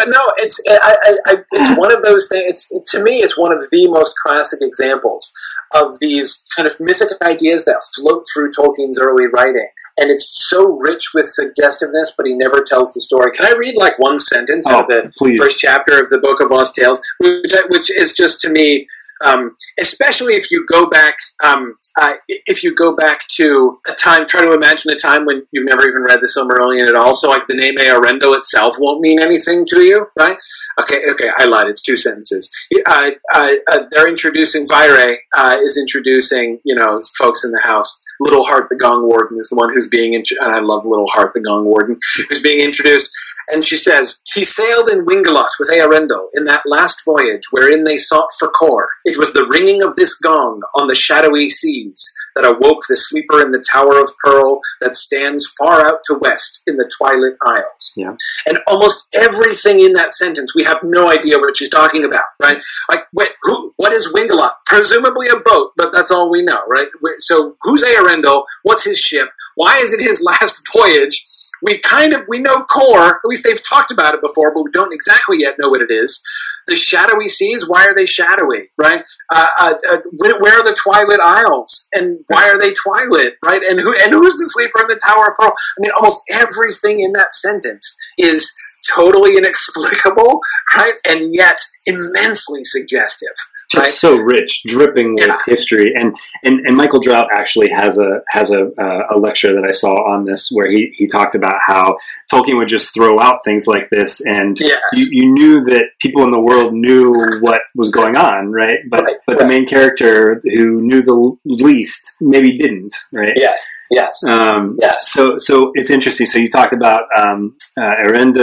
No, 0.08 0.32
it's 0.38 0.60
I, 0.70 0.96
I, 1.28 1.36
it's 1.52 1.78
one 1.80 1.94
of 1.94 2.02
those 2.04 2.28
things. 2.28 2.68
It's 2.72 2.92
to 2.92 3.04
me, 3.04 3.18
it's 3.18 3.38
one 3.38 3.52
of 3.52 3.64
the 3.72 3.88
most 3.88 4.14
classic 4.26 4.60
examples 4.62 5.32
of 5.74 6.00
these 6.00 6.44
kind 6.56 6.68
of 6.68 6.80
mythic 6.80 7.10
ideas 7.22 7.66
that 7.66 7.82
float 7.96 8.24
through 8.34 8.52
Tolkien's 8.52 9.00
early 9.00 9.28
writing, 9.28 9.68
and 10.00 10.10
it's 10.12 10.48
so 10.50 10.78
rich 10.78 11.10
with 11.14 11.28
suggestiveness. 11.28 12.14
But 12.18 12.26
he 12.28 12.34
never 12.34 12.62
tells 12.64 12.94
the 12.94 13.02
story. 13.02 13.32
Can 13.32 13.46
I 13.52 13.56
read 13.58 13.76
like 13.76 13.98
one 14.00 14.20
sentence 14.20 14.66
Oh, 14.68 14.82
of 14.82 14.88
the 14.88 15.12
please. 15.18 15.40
first 15.40 15.60
chapter 15.60 16.00
of 16.02 16.10
the 16.10 16.20
Book 16.20 16.42
of 16.42 16.52
Lost 16.52 16.76
Tales, 16.76 17.02
which, 17.20 17.52
which 17.70 17.92
is 17.92 18.14
just 18.14 18.40
to 18.42 18.50
me. 18.50 18.88
Um, 19.22 19.58
especially 19.78 20.36
if 20.36 20.50
you 20.50 20.66
go 20.66 20.90
back, 20.90 21.18
um, 21.44 21.76
uh, 22.00 22.14
if 22.46 22.64
you 22.64 22.74
go 22.74 22.96
back 22.96 23.28
to 23.36 23.78
a 23.86 23.92
time, 23.92 24.26
try 24.26 24.40
to 24.40 24.54
imagine 24.54 24.92
a 24.92 24.96
time 24.96 25.26
when 25.26 25.46
you've 25.52 25.66
never 25.66 25.86
even 25.86 26.04
read 26.04 26.22
the 26.22 26.28
Silmarillion 26.34 26.88
at 26.88 26.96
all. 26.96 27.14
So, 27.14 27.30
like 27.30 27.46
the 27.48 27.54
name 27.54 27.76
Earendel 27.76 28.38
itself 28.38 28.76
won't 28.80 29.02
mean 29.02 29.22
anything 29.22 29.66
to 29.72 29.82
you, 29.82 30.06
right? 30.18 30.38
Okay, 30.82 31.02
okay, 31.10 31.30
I 31.38 31.46
lied. 31.46 31.68
It's 31.68 31.82
two 31.82 31.98
sentences. 31.98 32.50
Uh, 32.86 33.12
uh, 33.34 33.56
they're 33.92 34.08
introducing 34.08 34.66
Vairë 34.68 35.16
uh, 35.36 35.58
is 35.62 35.78
introducing, 35.78 36.60
you 36.64 36.76
know, 36.76 37.02
folks 37.18 37.44
in 37.44 37.52
the 37.52 37.62
house. 37.64 38.02
Little 38.22 38.44
Heart 38.44 38.68
the 38.70 38.76
Gong 38.76 39.08
Warden 39.08 39.38
is 39.40 39.48
the 39.50 39.56
one 39.56 39.74
who's 39.74 39.88
being, 39.88 40.14
int- 40.14 40.32
and 40.42 40.52
I 40.52 40.60
love 40.60 40.86
Little 40.86 41.08
Heart 41.08 41.32
the 41.34 41.42
Gong 41.42 41.66
Warden, 41.66 41.98
who's 42.30 42.42
being 42.42 42.60
introduced. 42.60 43.10
And 43.52 43.64
she 43.64 43.78
says, 43.78 44.20
He 44.34 44.46
sailed 44.46 44.90
in 44.90 45.06
Wingalot 45.06 45.50
with 45.60 45.70
Earendel 45.70 46.28
in 46.36 46.46
that 46.46 46.64
last 46.66 47.02
voyage 47.06 47.44
wherein 47.52 47.84
they 47.84 47.98
sought 47.98 48.30
for 48.38 48.50
Kor. 48.50 48.88
It 49.06 49.18
was 49.18 49.34
the 49.34 49.48
ringing 49.48 49.82
of 49.82 49.96
this 49.96 50.16
gong 50.16 50.62
on 50.76 50.88
the 50.88 50.96
shadowy 50.96 51.50
seas 51.50 52.10
that 52.36 52.46
awoke 52.46 52.84
the 52.88 52.96
sleeper 52.96 53.42
in 53.42 53.52
the 53.52 53.64
Tower 53.72 54.00
of 54.00 54.12
Pearl 54.24 54.60
that 54.82 54.96
stands 54.96 55.52
far 55.58 55.86
out 55.86 56.00
to 56.06 56.18
west 56.20 56.62
in 56.68 56.78
the 56.78 56.90
Twilit 57.00 57.36
Isles. 57.46 57.92
Yeah. 57.96 58.16
And 58.48 58.60
almost 58.68 59.08
everything 59.14 59.82
in 59.82 59.94
that 59.94 60.12
sentence, 60.12 60.56
we 60.56 60.64
have 60.64 60.80
no 60.84 61.10
idea 61.10 61.40
what 61.40 61.58
she's 61.58 61.70
talking 61.70 62.06
about, 62.06 62.26
right? 62.42 62.62
Like, 62.90 63.04
wait, 63.14 63.32
who, 63.42 63.74
what 63.78 63.92
is 63.92 64.12
Wingalot? 64.14 64.52
Presumably 64.66 65.28
a 65.28 65.40
boat, 65.40 65.74
but 65.76 65.92
that's 65.92 66.12
all 66.12 66.30
we 66.30 66.42
know, 66.42 66.62
right? 66.68 66.88
So, 67.20 67.56
who's 67.62 67.84
Earendel? 67.84 68.44
What's 68.64 68.86
his 68.86 69.00
ship? 69.00 69.28
Why 69.56 69.78
is 69.78 69.94
it 69.94 70.00
his 70.00 70.22
last 70.26 70.62
voyage? 70.74 71.26
We 71.62 71.80
kind 71.80 72.14
of 72.14 72.24
we 72.28 72.40
know 72.40 72.64
Kor. 72.66 73.00
At 73.00 73.26
least 73.26 73.44
they've 73.44 73.64
talked 73.64 73.92
about 73.92 74.14
it 74.14 74.22
before, 74.22 74.54
but 74.54 74.64
we 74.64 74.72
don't 74.72 74.94
exactly 74.94 75.40
yet 75.40 75.56
know 75.60 75.70
what 75.70 75.82
it 75.82 75.92
is. 75.92 76.22
The 76.68 76.76
shadowy 76.76 77.30
seas. 77.30 77.68
Why 77.68 77.86
are 77.86 77.96
they 77.96 78.06
shadowy? 78.06 78.64
Right? 78.78 79.04
Uh, 79.30 79.48
uh, 79.60 79.74
uh, 79.90 79.98
where, 80.14 80.60
are 80.60 80.64
the 80.64 80.78
Twilit 80.86 81.20
Isles? 81.20 81.88
And 81.94 82.20
why 82.28 82.50
are 82.50 82.60
they 82.60 82.72
Twilit? 82.72 83.34
Right? 83.44 83.62
And 83.64 83.80
who 83.80 83.96
and 83.98 84.12
who's 84.12 84.36
the 84.36 84.46
sleeper 84.46 84.82
in 84.82 84.88
the 84.88 85.00
Tower 85.04 85.32
of 85.32 85.38
Pearl? 85.38 85.54
I 85.54 85.80
mean, 85.80 85.92
almost 85.96 86.22
everything 86.30 87.02
in 87.02 87.14
that 87.14 87.36
sentence 87.36 87.96
is 88.18 88.52
totally 88.96 89.38
inexplicable, 89.38 90.40
right? 90.76 90.96
And 91.08 91.34
yet 91.34 91.60
immensely 91.86 92.64
suggestive. 92.64 93.36
Just 93.72 93.86
Right. 93.86 93.94
so 93.94 94.18
rich, 94.18 94.64
dripping 94.66 95.14
with 95.16 95.28
Yeah. 95.28 95.38
history. 95.46 95.94
And, 95.96 96.16
and 96.44 96.60
and 96.66 96.76
Michael 96.76 97.00
Drout 97.02 97.28
actually 97.32 97.70
has 97.70 97.98
a 98.00 98.22
has 98.30 98.50
a 98.52 98.72
uh, 98.78 99.04
a 99.12 99.18
lecture 99.18 99.54
that 99.54 99.64
I 99.64 99.72
saw 99.72 99.94
on 100.12 100.26
this 100.26 100.50
where 100.52 100.70
he 100.70 100.92
he 100.98 101.08
talked 101.08 101.36
about 101.36 101.56
how 101.68 101.98
Tolkien 102.32 102.58
would 102.58 102.68
just 102.68 102.94
throw 102.94 103.20
out 103.20 103.44
things 103.46 103.68
like 103.68 103.90
this, 103.92 104.22
and 104.22 104.58
Yes. 104.60 104.80
you, 104.94 105.08
you 105.12 105.32
knew 105.34 105.64
that 105.66 105.86
people 106.02 106.24
in 106.24 106.32
the 106.32 106.40
world 106.42 106.74
knew 106.74 107.14
what 107.42 107.62
was 107.76 107.90
going 107.90 108.16
on, 108.18 108.52
right? 108.52 108.80
But 108.90 109.04
Right, 109.06 109.16
but 109.28 109.38
the 109.40 109.46
main 109.46 109.66
character 109.68 110.42
who 110.44 110.82
knew 110.82 111.02
the 111.02 111.36
least 111.46 112.16
maybe 112.20 112.58
didn't, 112.58 112.94
right? 113.14 113.34
Yes. 113.36 113.66
Yes. 113.92 114.24
Um, 114.24 114.78
Yes. 114.82 115.10
So, 115.12 115.38
so 115.38 115.72
it's 115.74 115.90
interesting. 115.90 116.28
So 116.28 116.38
you 116.38 116.50
talked 116.50 116.74
about 116.74 117.04
um, 117.18 117.56
uh, 117.78 117.96
and 118.08 118.38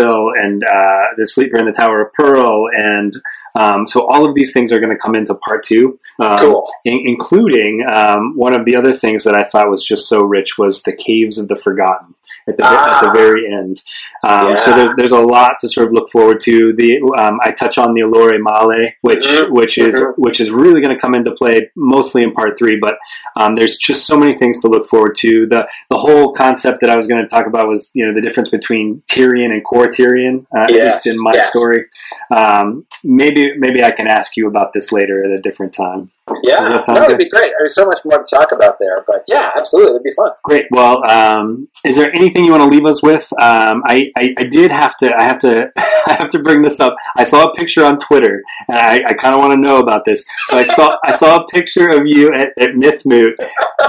uh, 0.65 1.05
the 1.17 1.27
Sleeper 1.27 1.57
in 1.57 1.67
the 1.67 1.73
Tower 1.73 2.03
of 2.07 2.13
Pearl, 2.15 2.67
and 2.77 3.15
um, 3.59 3.87
so 3.89 4.07
all 4.07 4.25
of 4.29 4.35
these 4.35 4.53
things 4.53 4.71
are 4.73 4.81
going 4.81 4.93
to 4.93 4.99
come 4.99 5.15
into 5.17 5.35
part 5.35 5.65
two, 5.65 5.99
um, 6.21 6.39
Cool. 6.39 6.71
in- 6.85 7.03
including 7.07 7.85
um, 7.89 8.37
one 8.37 8.53
of 8.55 8.65
the 8.65 8.77
other 8.77 8.93
things 8.95 9.25
that 9.25 9.35
I 9.35 9.45
thought 9.45 9.71
was 9.71 9.85
just 9.85 10.09
so 10.09 10.23
rich 10.23 10.59
was 10.59 10.83
the 10.83 10.93
Caves 10.95 11.39
of 11.39 11.49
the 11.49 11.57
Forgotten. 11.57 12.15
At 12.49 12.57
the, 12.59 12.65
at 12.65 13.01
the 13.01 13.09
Ah. 13.09 13.13
very 13.13 13.45
end, 13.53 13.83
um, 14.23 14.57
so 14.57 14.73
there's 14.73 14.95
there's 14.95 15.11
a 15.11 15.21
lot 15.21 15.55
to 15.63 15.69
sort 15.69 15.89
of 15.89 15.93
look 15.93 16.09
forward 16.11 16.39
to. 16.45 16.73
The 16.75 17.01
um, 17.19 17.41
I 17.43 17.51
touch 17.51 17.77
on 17.77 17.93
the 17.95 18.03
Allure 18.03 18.39
Male, 18.41 18.93
which 19.03 19.27
Mhm. 19.27 19.51
which 19.51 19.79
is 19.79 19.97
Mhm. 19.97 20.13
which 20.17 20.41
is 20.41 20.49
really 20.53 20.81
going 20.81 20.95
to 20.95 21.01
come 21.01 21.17
into 21.17 21.33
play 21.33 21.71
mostly 21.75 22.23
in 22.23 22.31
part 22.33 22.57
three. 22.57 22.77
But 22.81 22.99
um, 23.37 23.57
there's 23.57 23.77
just 23.77 24.07
so 24.07 24.17
many 24.17 24.37
things 24.39 24.61
to 24.61 24.69
look 24.69 24.87
forward 24.87 25.17
to. 25.23 25.47
The 25.47 25.67
the 25.91 25.99
whole 25.99 26.33
concept 26.33 26.81
that 26.83 26.91
I 26.91 26.97
was 26.97 27.09
going 27.09 27.21
to 27.21 27.29
talk 27.29 27.49
about 27.49 27.67
was 27.67 27.91
you 27.95 28.07
know 28.07 28.15
the 28.15 28.21
difference 28.21 28.49
between 28.49 29.03
Tirion 29.11 29.51
and 29.51 29.65
Kortirion, 29.65 30.47
uh, 30.57 30.61
at 30.61 30.71
least 30.71 31.07
in 31.09 31.17
my 31.21 31.35
yes. 31.35 31.49
story. 31.51 31.87
Um, 32.31 32.85
maybe 33.03 33.57
maybe 33.59 33.83
I 33.83 33.91
can 33.91 34.07
ask 34.07 34.37
you 34.37 34.47
about 34.47 34.73
this 34.73 34.93
later 34.93 35.25
at 35.25 35.33
a 35.33 35.41
different 35.41 35.73
time. 35.73 36.11
Yeah, 36.43 36.61
that 36.61 36.85
no, 36.89 37.05
it'd 37.05 37.19
be 37.19 37.29
great. 37.29 37.53
There's 37.59 37.75
so 37.75 37.87
much 37.87 38.01
more 38.05 38.19
to 38.19 38.25
talk 38.37 38.51
about 38.51 38.79
there, 38.81 39.05
but 39.07 39.23
yeah, 39.29 39.53
absolutely, 39.57 39.93
it'd 39.93 40.03
be 40.03 40.13
fun. 40.13 40.33
Great. 40.43 40.67
Well, 40.71 41.05
um, 41.09 41.69
is 41.85 41.97
there 41.97 42.13
anything 42.13 42.45
you 42.45 42.51
want 42.51 42.65
to 42.65 42.69
leave 42.69 42.85
us 42.85 43.01
with? 43.01 43.33
Um, 43.41 43.83
I, 43.87 44.11
I, 44.17 44.35
I 44.37 44.45
did 44.45 44.73
have 44.73 44.97
to. 44.99 45.17
I 45.17 45.23
have 45.23 45.39
to. 45.41 45.73
I 45.77 46.15
have 46.15 46.29
to 46.31 46.41
bring 46.41 46.63
this 46.63 46.81
up. 46.81 46.97
I 47.17 47.25
saw 47.25 47.49
a 47.49 47.55
picture 47.55 47.85
on 47.85 47.99
Twitter, 47.99 48.43
and 48.69 48.77
I, 48.77 49.11
I 49.11 49.15
kind 49.15 49.35
of 49.35 49.41
want 49.41 49.53
to 49.53 49.61
know 49.61 49.79
about 49.79 50.05
this. 50.05 50.25
So 50.47 50.59
I 50.59 50.65
saw. 50.65 50.99
I 51.05 51.13
saw 51.13 51.43
a 51.43 51.47
picture 51.47 51.91
of 51.91 52.07
you 52.07 52.33
at, 52.33 52.51
at 52.59 52.71
Mythmoot, 52.71 53.35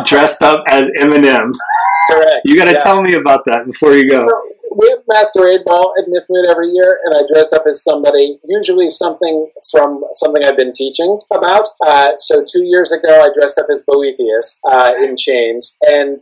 dressed 0.06 0.44
up 0.44 0.64
as 0.68 0.90
Eminem. 1.00 1.52
Correct. 2.10 2.42
You 2.46 2.58
got 2.58 2.66
to 2.66 2.74
Yeah. 2.74 2.80
tell 2.80 3.02
me 3.02 3.14
about 3.14 3.46
that 3.46 3.66
before 3.66 3.94
you 3.94 4.10
go. 4.10 4.28
So, 4.28 4.42
we 4.76 4.90
have 4.90 5.00
masquerade 5.08 5.62
ball 5.66 5.94
at 5.98 6.06
Mythmoot 6.08 6.50
every 6.50 6.70
year, 6.72 7.00
and 7.06 7.16
I 7.16 7.22
dress 7.32 7.52
up 7.54 7.64
as 7.68 7.84
somebody, 7.84 8.40
usually 8.46 8.90
something 8.90 9.50
from 9.72 10.04
something 10.14 10.44
I've 10.46 10.58
been 10.58 10.72
teaching 10.74 11.20
about. 11.32 11.70
Uh, 11.86 12.12
so 12.20 12.44
two 12.44 12.64
years 12.64 12.92
ago, 12.92 13.24
I 13.24 13.30
dressed 13.34 13.58
up 13.58 13.68
as 13.72 13.82
Boethius 13.88 14.58
uh, 14.70 14.94
in 15.00 15.16
chains 15.18 15.78
and 15.88 16.22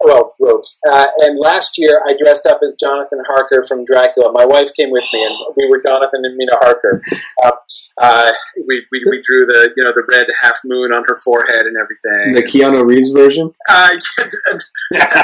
well 0.00 0.34
ropes. 0.40 0.78
Uh, 0.88 1.06
and 1.20 1.38
last 1.38 1.78
year, 1.78 2.02
I 2.06 2.14
dressed 2.18 2.46
up 2.46 2.60
as 2.62 2.74
Jonathan 2.78 3.20
Harker 3.26 3.64
from 3.66 3.84
Dracula. 3.84 4.32
My 4.32 4.44
wife 4.44 4.68
came 4.76 4.90
with 4.90 5.04
me, 5.12 5.24
and 5.24 5.36
we 5.56 5.68
were 5.68 5.80
Jonathan 5.82 6.22
and 6.24 6.36
Mina 6.36 6.56
Harker. 6.56 7.00
Uh, 7.42 7.52
uh, 8.00 8.32
we, 8.66 8.84
we, 8.90 9.04
we 9.08 9.22
drew 9.22 9.46
the 9.46 9.72
you 9.76 9.84
know 9.84 9.92
the 9.94 10.04
red 10.10 10.26
half 10.40 10.58
moon 10.64 10.92
on 10.92 11.04
her 11.06 11.16
forehead 11.24 11.66
and 11.66 11.76
everything. 11.76 12.34
The 12.34 12.42
Keanu 12.42 12.84
Reeves 12.84 13.10
version. 13.10 13.54
Uh, 13.68 13.90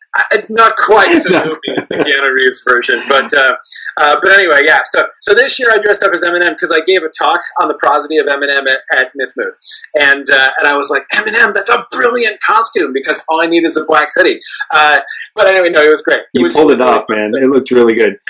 I, 0.13 0.45
not 0.49 0.75
quite 0.75 1.21
so 1.21 1.29
as 1.77 1.87
the 1.87 1.95
Keanu 1.95 2.33
Reeves 2.33 2.63
version, 2.67 3.01
but 3.07 3.33
uh, 3.33 3.53
uh, 3.97 4.17
but 4.21 4.31
anyway, 4.31 4.61
yeah. 4.65 4.79
So 4.85 5.07
so 5.19 5.33
this 5.33 5.59
year 5.59 5.69
I 5.71 5.77
dressed 5.77 6.03
up 6.03 6.11
as 6.13 6.21
Eminem 6.21 6.51
because 6.51 6.71
I 6.71 6.81
gave 6.85 7.03
a 7.03 7.09
talk 7.09 7.39
on 7.61 7.67
the 7.67 7.75
prosody 7.75 8.17
of 8.17 8.27
Eminem 8.27 8.67
at, 8.67 8.97
at 8.97 9.11
Mythmoot, 9.15 9.53
and 9.95 10.29
uh, 10.29 10.49
and 10.59 10.67
I 10.67 10.75
was 10.75 10.89
like, 10.89 11.07
Eminem, 11.13 11.53
that's 11.53 11.69
a 11.69 11.85
brilliant 11.91 12.39
costume 12.41 12.93
because 12.93 13.23
all 13.29 13.41
I 13.41 13.47
need 13.47 13.63
is 13.63 13.77
a 13.77 13.85
black 13.85 14.09
hoodie. 14.15 14.41
Uh, 14.73 14.99
but 15.35 15.47
anyway, 15.47 15.69
no, 15.69 15.81
it 15.81 15.89
was 15.89 16.01
great. 16.01 16.21
You 16.33 16.43
was 16.43 16.53
pulled 16.53 16.71
it 16.71 16.81
off, 16.81 17.05
man. 17.09 17.31
It 17.35 17.47
looked 17.49 17.71
really 17.71 17.95
good. 17.95 18.17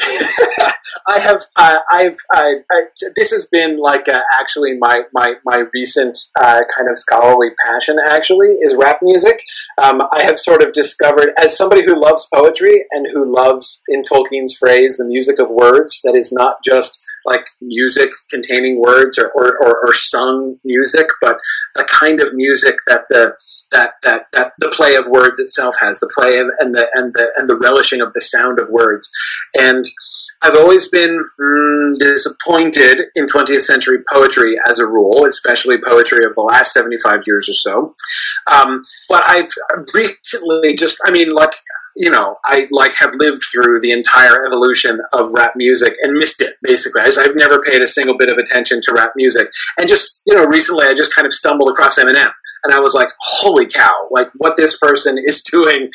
I 1.08 1.20
have, 1.20 1.41
uh, 1.56 1.78
I've, 1.91 2.15
I, 2.32 2.56
I, 2.72 2.82
this 3.15 3.32
has 3.32 3.46
been 3.46 3.78
like 3.80 4.08
uh, 4.08 4.22
actually 4.39 4.78
my 4.78 5.04
my 5.13 5.36
my 5.46 5.63
recent 5.74 6.17
uh, 6.39 6.62
kind 6.76 6.89
of 6.89 6.98
scholarly 6.98 7.50
passion. 7.65 7.98
Actually, 8.04 8.50
is 8.62 8.76
rap 8.76 9.00
music. 9.02 9.41
Um, 9.82 10.02
I 10.12 10.24
have 10.24 10.39
sort 10.39 10.62
of 10.62 10.74
discovered 10.74 11.32
as 11.38 11.58
somebody 11.71 11.88
who 11.88 11.99
loves 11.99 12.27
poetry 12.34 12.86
and 12.91 13.07
who 13.13 13.31
loves, 13.31 13.81
in 13.88 14.03
Tolkien's 14.03 14.57
phrase, 14.57 14.97
the 14.97 15.05
music 15.05 15.39
of 15.39 15.49
words. 15.49 16.01
That 16.03 16.15
is 16.15 16.31
not 16.31 16.57
just 16.63 16.99
like 17.25 17.45
music 17.62 18.10
containing 18.29 18.81
words 18.81 19.17
or, 19.17 19.31
or, 19.36 19.57
or, 19.62 19.88
or 19.88 19.93
sung 19.93 20.57
music, 20.63 21.07
but 21.21 21.38
the 21.75 21.84
kind 21.84 22.21
of 22.21 22.34
music 22.34 22.75
that 22.88 23.05
the 23.10 23.34
that, 23.71 23.93
that 24.03 24.27
that 24.34 24.53
the 24.60 24.69
play 24.69 24.95
of 24.95 25.07
words 25.07 25.39
itself 25.39 25.75
has, 25.79 25.99
the 25.99 26.12
play 26.13 26.39
of, 26.39 26.47
and 26.60 26.75
the 26.75 26.88
and 26.93 27.13
the 27.13 27.31
and 27.38 27.49
the 27.49 27.57
relishing 27.57 28.01
of 28.01 28.13
the 28.13 28.21
sound 28.21 28.60
of 28.60 28.69
words. 28.69 29.10
And 29.57 29.86
I've 30.41 30.55
always 30.55 30.89
been 30.89 31.23
mm, 31.39 31.99
disappointed 31.99 33.05
in 33.15 33.27
20th 33.27 33.62
century 33.62 33.99
poetry 34.12 34.55
as 34.65 34.79
a 34.79 34.88
rule, 34.88 35.25
especially 35.25 35.77
poetry 35.81 36.25
of 36.25 36.34
the 36.34 36.41
last 36.41 36.73
75 36.73 37.21
years 37.27 37.47
or 37.47 37.53
so. 37.53 37.95
Um, 38.47 38.84
but 39.07 39.23
I've 39.25 39.49
recently 39.93 40.75
just, 40.75 40.99
I 41.05 41.12
mean, 41.12 41.34
like 41.34 41.53
you 41.95 42.10
know, 42.10 42.38
I 42.45 42.67
like 42.71 42.95
have 42.95 43.12
lived 43.17 43.41
through 43.51 43.82
the 43.82 43.91
entire 43.91 44.45
evolution 44.45 45.01
of 45.13 45.34
rap 45.34 45.54
music 45.56 45.95
and 46.01 46.17
missed 46.17 46.41
it 46.41 46.56
basically. 46.62 47.01
I 47.01 47.12
I've 47.19 47.36
never 47.36 47.62
paid 47.62 47.82
a 47.82 47.88
single 47.88 48.17
bit 48.17 48.30
of 48.30 48.38
attention 48.38 48.82
to 48.84 48.93
rap 48.93 49.13
music, 49.15 49.49
and 49.77 49.88
just 49.88 50.21
you 50.25 50.36
know, 50.36 50.45
recently 50.45 50.88
I 50.88 50.93
just 50.93 51.13
kind 51.13 51.25
of 51.25 51.34
stumbled 51.34 51.69
across 51.69 51.99
Eminem, 51.99 52.32
and 52.63 52.73
I 52.73 52.80
was 52.80 52.93
like, 52.93 53.10
holy 53.19 53.67
cow! 53.67 54.08
Like 54.12 54.30
what 54.38 54.58
this 54.58 54.77
person 54.77 55.17
is 55.17 55.41
doing 55.51 55.89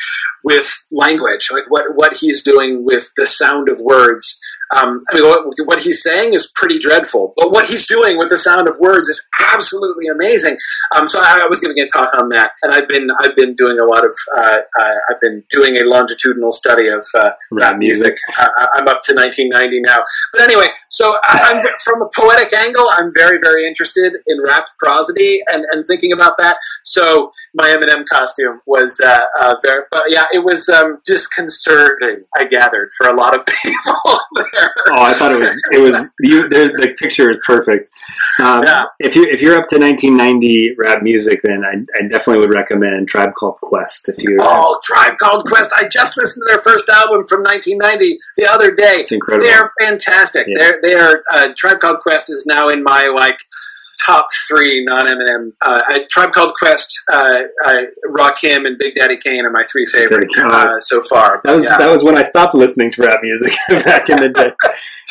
with 0.45 0.73
language, 0.91 1.49
like 1.51 1.65
what 1.69 1.95
what 1.95 2.19
he's 2.19 2.43
doing 2.43 2.85
with 2.85 3.11
the 3.17 3.27
sound 3.27 3.69
of 3.69 3.81
words. 3.81 4.39
Um, 4.75 5.03
I 5.11 5.15
mean, 5.15 5.25
what, 5.25 5.45
what 5.65 5.83
he's 5.83 6.03
saying 6.03 6.35
is 6.35 6.53
pretty 6.55 6.79
dreadful, 6.79 7.33
but 7.37 7.51
what 7.51 7.69
he's 7.69 7.87
doing 7.87 8.19
with 8.19 8.31
the 8.31 8.39
sound 8.39 8.69
of 8.69 8.75
words 8.81 9.09
is 9.09 9.27
absolutely 9.53 10.07
amazing. 10.09 10.57
Um, 10.95 11.09
so 11.09 11.21
I, 11.21 11.43
I 11.45 11.47
was 11.49 11.61
giving 11.61 11.79
a 11.79 11.87
talk 11.87 12.11
on 12.15 12.29
that, 12.31 12.53
and 12.63 12.73
I've 12.73 12.89
been 12.89 13.09
I've 13.21 13.37
been 13.37 13.55
doing 13.55 13.79
a 13.79 13.85
lot 13.85 14.05
of 14.05 14.13
uh, 14.37 14.57
uh, 14.81 14.95
I've 15.11 15.21
been 15.21 15.43
doing 15.51 15.77
a 15.77 15.85
longitudinal 15.85 16.51
study 16.51 16.89
of 16.89 17.07
uh, 17.15 17.31
rap 17.53 17.79
music. 17.79 18.17
Uh, 18.39 18.49
I'm 18.75 18.89
up 18.89 19.03
to 19.05 19.15
1990 19.15 19.81
now, 19.83 19.99
but 20.33 20.43
anyway, 20.43 20.69
so 20.89 21.17
I, 21.25 21.41
I'm 21.55 21.65
from 21.85 22.03
a 22.03 22.09
poetic 22.17 22.53
angle. 22.53 22.89
I'm 22.93 23.13
very 23.15 23.39
very 23.39 23.67
interested 23.67 24.15
in 24.27 24.43
rap 24.43 24.67
prosody 24.79 25.43
and, 25.53 25.65
and 25.71 25.87
thinking 25.87 26.13
about 26.13 26.39
that. 26.39 26.57
So 26.85 27.31
my 27.57 27.69
Eminem 27.69 28.05
costume 28.07 28.61
was 28.67 29.01
uh, 29.05 29.21
uh, 29.41 29.57
very, 29.63 29.83
but 29.91 30.05
yeah, 30.09 30.25
it 30.33 30.45
was 30.45 30.69
um, 30.69 31.01
disconcerting. 31.05 32.25
I 32.37 32.45
gathered 32.45 32.91
for 32.97 33.09
a 33.09 33.15
lot 33.17 33.35
of 33.35 33.45
people. 33.63 33.95
there. 34.37 34.75
Oh, 34.89 35.03
I 35.03 35.15
thought 35.15 35.33
it 35.33 35.39
was 35.39 35.61
it 35.73 35.79
was 35.81 36.11
you. 36.21 36.49
The, 36.49 36.73
the 36.77 36.95
picture 36.99 37.31
is 37.31 37.39
perfect. 37.47 37.91
Um, 38.41 38.63
Yeah. 38.63 38.85
If 39.01 39.17
you 39.17 39.25
if 39.25 39.41
you're 39.41 39.57
up 39.57 39.69
to 39.69 39.79
1990 39.79 40.75
rap 40.79 41.03
music, 41.03 41.41
then 41.43 41.65
I, 41.65 41.75
I 41.99 42.09
definitely 42.09 42.41
would 42.47 42.51
recommend 42.55 43.09
Tribe 43.09 43.35
Called 43.35 43.57
Quest. 43.63 44.09
If 44.09 44.17
you, 44.23 44.37
Oh, 44.41 44.79
Tribe 44.85 45.19
Called 45.19 45.45
Quest! 45.47 45.73
I 45.77 45.89
just 45.89 46.17
listened 46.17 46.45
to 46.47 46.53
their 46.55 46.63
first 46.63 46.89
album 46.89 47.27
from 47.27 47.43
1990 47.43 48.19
the 48.37 48.47
other 48.47 48.75
day. 48.75 48.99
it's 49.01 49.13
incredible. 49.13 49.47
They're 49.47 49.73
fantastic. 49.81 50.47
Yeah. 50.49 50.59
They're 50.59 50.81
they 50.83 50.95
are. 50.95 51.23
Uh, 51.33 51.49
Tribe 51.57 51.81
Called 51.81 52.01
Quest 52.01 52.31
is 52.31 52.45
now 52.47 52.69
in 52.69 52.83
my 52.83 53.07
like 53.09 53.39
top 54.05 54.29
three 54.49 54.85
non 54.85 55.07
Eminem. 55.07 55.53
Uh, 55.61 55.83
I- 55.87 56.07
Tribe 56.11 56.33
Called 56.33 56.55
Quest, 56.59 56.99
uh, 57.13 57.43
uh, 57.65 57.83
Rakim, 58.11 58.67
and 58.67 58.77
Big 58.79 58.95
Daddy 58.95 59.17
Kane 59.17 59.45
are 59.45 59.51
my 59.51 59.65
three 59.71 59.87
favorite 59.87 60.29
uh, 60.39 60.79
so 60.81 61.03
far. 61.03 61.41
That 61.45 61.55
was 61.57 61.65
Yeah. 61.65 61.79
that 61.79 61.93
was 61.93 62.03
when 62.05 62.17
I 62.17 62.23
stopped 62.23 62.55
listening 62.55 62.91
to 62.93 63.03
rap 63.03 63.21
music 63.23 63.53
back 63.85 64.09
in 64.11 64.21
the 64.21 64.29
day. 64.29 64.53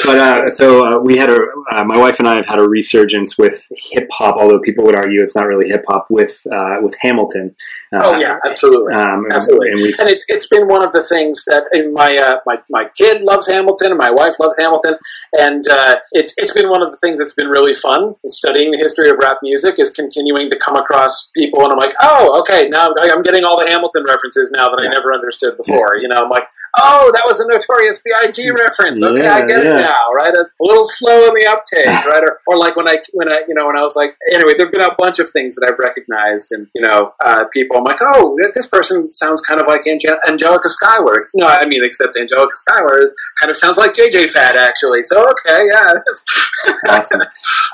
But 0.04 0.18
uh, 0.20 0.52
so 0.52 0.86
uh, 0.86 1.00
we 1.00 1.18
had 1.18 1.30
a 1.30 1.40
uh, 1.72 1.84
my 1.86 1.98
wife 1.98 2.20
and 2.20 2.28
I 2.28 2.36
have 2.36 2.46
had 2.46 2.60
a 2.60 2.68
resurgence 2.68 3.38
with 3.38 3.66
hip 3.92 4.10
hop, 4.12 4.36
although 4.36 4.60
people 4.60 4.84
would 4.86 4.96
argue 4.96 5.22
it's 5.24 5.36
not 5.36 5.46
really 5.46 5.70
hip 5.70 5.86
hop 5.88 6.08
with 6.10 6.42
uh, 6.52 6.78
with 6.82 6.96
Hamilton. 7.02 7.56
Uh, 7.94 8.02
oh 8.04 8.20
yeah, 8.20 8.38
absolutely. 8.46 8.94
um, 8.94 9.26
Absolutely. 9.32 9.72
And 9.72 9.80
and 9.80 10.10
it's 10.10 10.26
it's 10.28 10.48
been 10.48 10.68
one 10.68 10.84
of 10.84 10.92
the 10.92 11.04
things 11.04 11.46
that 11.46 11.64
my 11.94 12.18
uh, 12.18 12.38
my 12.46 12.62
my 12.70 12.90
kid 12.98 13.22
loves 13.22 13.48
Hamilton 13.48 13.92
and 13.92 13.98
my 13.98 14.12
wife 14.12 14.34
loves 14.40 14.58
Hamilton 14.58 14.98
and 15.38 15.68
uh, 15.68 15.98
it's 16.12 16.34
it's 16.38 16.52
been 16.52 16.70
one 16.70 16.82
of 16.82 16.90
the 16.92 16.98
things 16.98 17.20
that's 17.20 17.34
been 17.34 17.48
really 17.48 17.74
fun 17.74 18.16
studying 18.26 18.72
the 18.72 18.78
history 18.78 19.10
of 19.10 19.18
rap 19.18 19.38
music 19.42 19.80
is 19.80 19.90
continuing 19.90 20.50
to 20.50 20.58
come 20.58 20.76
across 20.76 21.30
people 21.36 21.64
and 21.64 21.72
I'm 21.72 21.78
like 21.78 21.94
oh 22.02 22.40
okay 22.42 22.68
now 22.70 22.94
I'm 23.00 23.22
getting 23.22 23.44
all 23.44 23.60
the 23.60 23.68
Hamilton 23.68 24.04
references 24.08 24.52
now 24.52 24.70
that 24.70 24.80
I 24.82 24.88
never 24.88 25.14
understood 25.14 25.58
before 25.58 25.98
you 26.02 26.08
know 26.08 26.24
I'm 26.24 26.30
like 26.30 26.48
oh 26.78 27.12
that 27.14 27.24
was 27.26 27.40
a 27.40 27.48
Notorious 27.48 28.02
B.I.G. 28.04 28.52
reference 28.52 29.02
okay 29.02 29.28
I 29.28 29.46
get 29.46 29.64
yeah. 29.64 29.80
it 29.80 29.85
now 29.88 30.12
right 30.16 30.34
it's 30.34 30.52
a 30.62 30.64
little 30.64 30.86
slow 30.86 31.28
in 31.28 31.34
the 31.36 31.46
uptake 31.46 31.86
right 32.12 32.24
or, 32.24 32.40
or 32.48 32.58
like 32.58 32.76
when 32.76 32.88
I 32.88 32.98
when 33.14 33.32
I 33.32 33.42
you 33.48 33.54
know 33.54 33.68
when 33.68 33.78
I 33.78 33.82
was 33.82 33.96
like 33.96 34.16
anyway 34.32 34.54
there've 34.58 34.72
been 34.72 34.82
a 34.82 34.96
bunch 34.98 35.20
of 35.20 35.30
things 35.30 35.56
that 35.56 35.66
I've 35.68 35.80
recognized 35.80 36.52
and 36.52 36.68
you 36.76 36.82
know 36.82 37.14
uh, 37.24 37.46
people 37.54 37.78
I'm 37.78 37.84
like 37.84 38.00
oh 38.02 38.36
this 38.54 38.68
person 38.68 39.12
sounds 39.12 39.42
kind 39.42 39.60
of 39.62 39.68
like 39.68 39.86
Ange- 39.88 40.06
Angelica 40.28 40.70
Schuyler 40.70 41.22
no 41.34 41.48
I 41.48 41.66
mean 41.66 41.84
except 41.84 42.18
Angelica 42.18 42.56
Schuyler 42.56 43.14
kind 43.40 43.50
of 43.50 43.58
sounds 43.58 43.78
like 43.78 43.94
JJ 43.94 44.30
Fad 44.32 44.56
actually 44.58 45.04
so 45.04 45.30
okay 45.32 45.66
yeah 45.72 45.94
that's 46.06 46.26
awesome. 46.90 47.22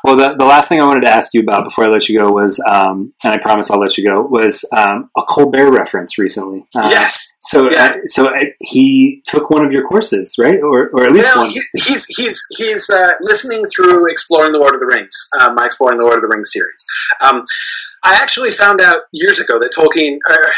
Well, 0.04 0.16
the, 0.16 0.36
the 0.36 0.46
last 0.46 0.68
thing 0.68 0.82
I 0.82 0.86
wanted 0.86 1.02
to 1.02 1.10
ask 1.10 1.34
you 1.34 1.42
about 1.42 1.64
before 1.64 1.86
I 1.86 1.88
let 1.88 2.10
you 2.10 2.18
go 2.18 2.32
was, 2.32 2.60
um, 2.68 3.14
and 3.24 3.32
I 3.34 3.38
promise 3.38 3.70
I'll 3.70 3.80
let 3.80 3.98
you 3.98 4.06
go, 4.06 4.22
was 4.22 4.66
um, 4.76 5.10
a 5.16 5.22
Colbert 5.22 5.72
reference 5.72 6.18
recently. 6.18 6.66
Uh, 6.76 6.90
yes 6.90 7.38
So, 7.42 7.70
Yeah. 7.72 7.86
uh, 7.86 7.92
so 8.08 8.28
uh, 8.28 8.44
he 8.60 9.22
took 9.28 9.50
one 9.52 9.64
of 9.64 9.72
your 9.72 9.88
courses, 9.88 10.36
right? 10.40 10.58
Or, 10.62 10.90
or 10.90 11.06
at 11.06 11.12
least 11.12 11.36
one. 11.38 11.50
he, 11.50 11.62
he's 12.08 12.16
he's 12.18 12.46
he's 12.58 12.90
uh, 12.90 13.14
listening 13.22 13.64
through 13.76 14.10
exploring 14.10 14.54
the 14.54 14.60
Lord 14.60 14.74
of 14.74 14.80
the 14.80 14.86
Rings, 14.86 15.28
uh, 15.40 15.54
my 15.54 15.66
exploring 15.66 15.98
the 15.98 16.04
Lord 16.04 16.16
of 16.16 16.22
the 16.22 16.28
Rings 16.28 16.52
series. 16.52 16.86
Um, 17.22 17.46
I 18.04 18.16
actually 18.16 18.50
found 18.50 18.82
out 18.82 19.04
years 19.12 19.40
ago 19.40 19.60
that 19.60 19.74
Tolkien. 19.74 20.18
Uh, 20.30 20.50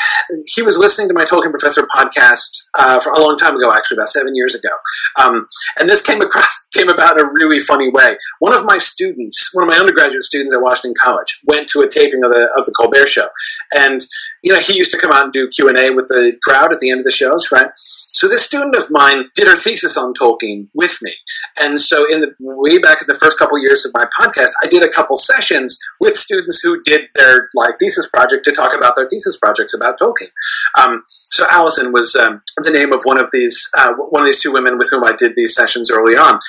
he 0.45 0.61
was 0.61 0.77
listening 0.77 1.09
to 1.09 1.13
my 1.13 1.25
Tolkien 1.25 1.51
Professor 1.51 1.85
podcast 1.93 2.63
uh, 2.77 2.99
for 3.01 3.11
a 3.11 3.19
long 3.19 3.37
time 3.37 3.55
ago, 3.55 3.73
actually 3.73 3.97
about 3.97 4.09
seven 4.09 4.35
years 4.35 4.55
ago, 4.55 4.69
um, 5.17 5.47
and 5.79 5.89
this 5.89 6.01
came 6.01 6.21
across 6.21 6.67
came 6.73 6.89
about 6.89 7.19
a 7.19 7.29
really 7.33 7.59
funny 7.59 7.89
way. 7.89 8.15
One 8.39 8.53
of 8.53 8.65
my 8.65 8.77
students, 8.77 9.49
one 9.53 9.63
of 9.63 9.69
my 9.69 9.79
undergraduate 9.79 10.23
students 10.23 10.53
at 10.53 10.61
Washington 10.61 10.95
College, 11.01 11.41
went 11.45 11.67
to 11.69 11.81
a 11.81 11.89
taping 11.89 12.23
of 12.23 12.31
the 12.31 12.49
of 12.55 12.65
the 12.65 12.73
Colbert 12.77 13.09
Show, 13.09 13.27
and 13.73 14.01
you 14.43 14.53
know 14.53 14.59
he 14.59 14.77
used 14.77 14.91
to 14.91 14.99
come 14.99 15.11
out 15.11 15.23
and 15.23 15.33
do 15.33 15.49
Q 15.49 15.69
and 15.69 15.77
A 15.77 15.91
with 15.91 16.07
the 16.07 16.37
crowd 16.43 16.73
at 16.73 16.79
the 16.79 16.89
end 16.89 16.99
of 16.99 17.05
the 17.05 17.11
shows, 17.11 17.49
right? 17.51 17.67
So 17.75 18.27
this 18.27 18.45
student 18.45 18.75
of 18.75 18.91
mine 18.91 19.25
did 19.35 19.47
her 19.47 19.55
thesis 19.55 19.97
on 19.97 20.13
Tolkien 20.13 20.67
with 20.73 20.97
me, 21.01 21.13
and 21.61 21.79
so 21.79 22.05
in 22.11 22.21
the 22.21 22.33
way 22.39 22.77
back 22.77 23.01
in 23.01 23.07
the 23.07 23.19
first 23.19 23.37
couple 23.37 23.59
years 23.61 23.85
of 23.85 23.91
my 23.93 24.05
podcast, 24.19 24.51
I 24.63 24.67
did 24.67 24.83
a 24.83 24.89
couple 24.89 25.15
sessions 25.15 25.77
with 25.99 26.15
students 26.15 26.59
who 26.61 26.81
did 26.83 27.05
their 27.15 27.49
like 27.55 27.79
thesis 27.79 28.07
project 28.09 28.45
to 28.45 28.51
talk 28.51 28.75
about 28.75 28.95
their 28.95 29.09
thesis 29.09 29.37
projects 29.37 29.73
about 29.73 29.99
Tolkien. 29.99 30.29
Um, 30.77 31.03
so 31.23 31.45
Allison 31.49 31.91
was 31.91 32.15
um, 32.15 32.41
the 32.57 32.71
name 32.71 32.91
of 32.91 33.01
one 33.03 33.19
of 33.19 33.29
these 33.33 33.69
uh, 33.77 33.93
one 33.93 34.23
of 34.23 34.27
these 34.27 34.41
two 34.41 34.53
women 34.53 34.77
with 34.77 34.89
whom 34.89 35.03
I 35.03 35.13
did 35.15 35.33
these 35.35 35.55
sessions 35.55 35.89
early 35.89 36.15
on. 36.15 36.39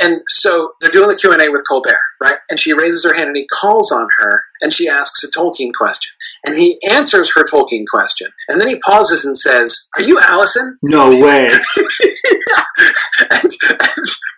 And 0.00 0.20
so 0.28 0.72
they're 0.80 0.90
doing 0.90 1.08
the 1.08 1.16
Q 1.16 1.32
and 1.32 1.42
A 1.42 1.48
with 1.48 1.64
Colbert, 1.68 1.96
right? 2.20 2.36
And 2.48 2.58
she 2.58 2.72
raises 2.72 3.04
her 3.04 3.14
hand 3.14 3.28
and 3.28 3.36
he 3.36 3.48
calls 3.48 3.90
on 3.90 4.06
her 4.18 4.42
and 4.60 4.72
she 4.72 4.88
asks 4.88 5.24
a 5.24 5.30
Tolkien 5.30 5.72
question. 5.76 6.12
And 6.44 6.58
he 6.58 6.78
answers 6.88 7.32
her 7.34 7.44
Tolkien 7.44 7.84
question. 7.90 8.28
And 8.48 8.60
then 8.60 8.68
he 8.68 8.78
pauses 8.80 9.24
and 9.24 9.36
says, 9.36 9.88
Are 9.96 10.02
you 10.02 10.20
Allison? 10.20 10.78
no 10.82 11.16
way. 11.16 11.50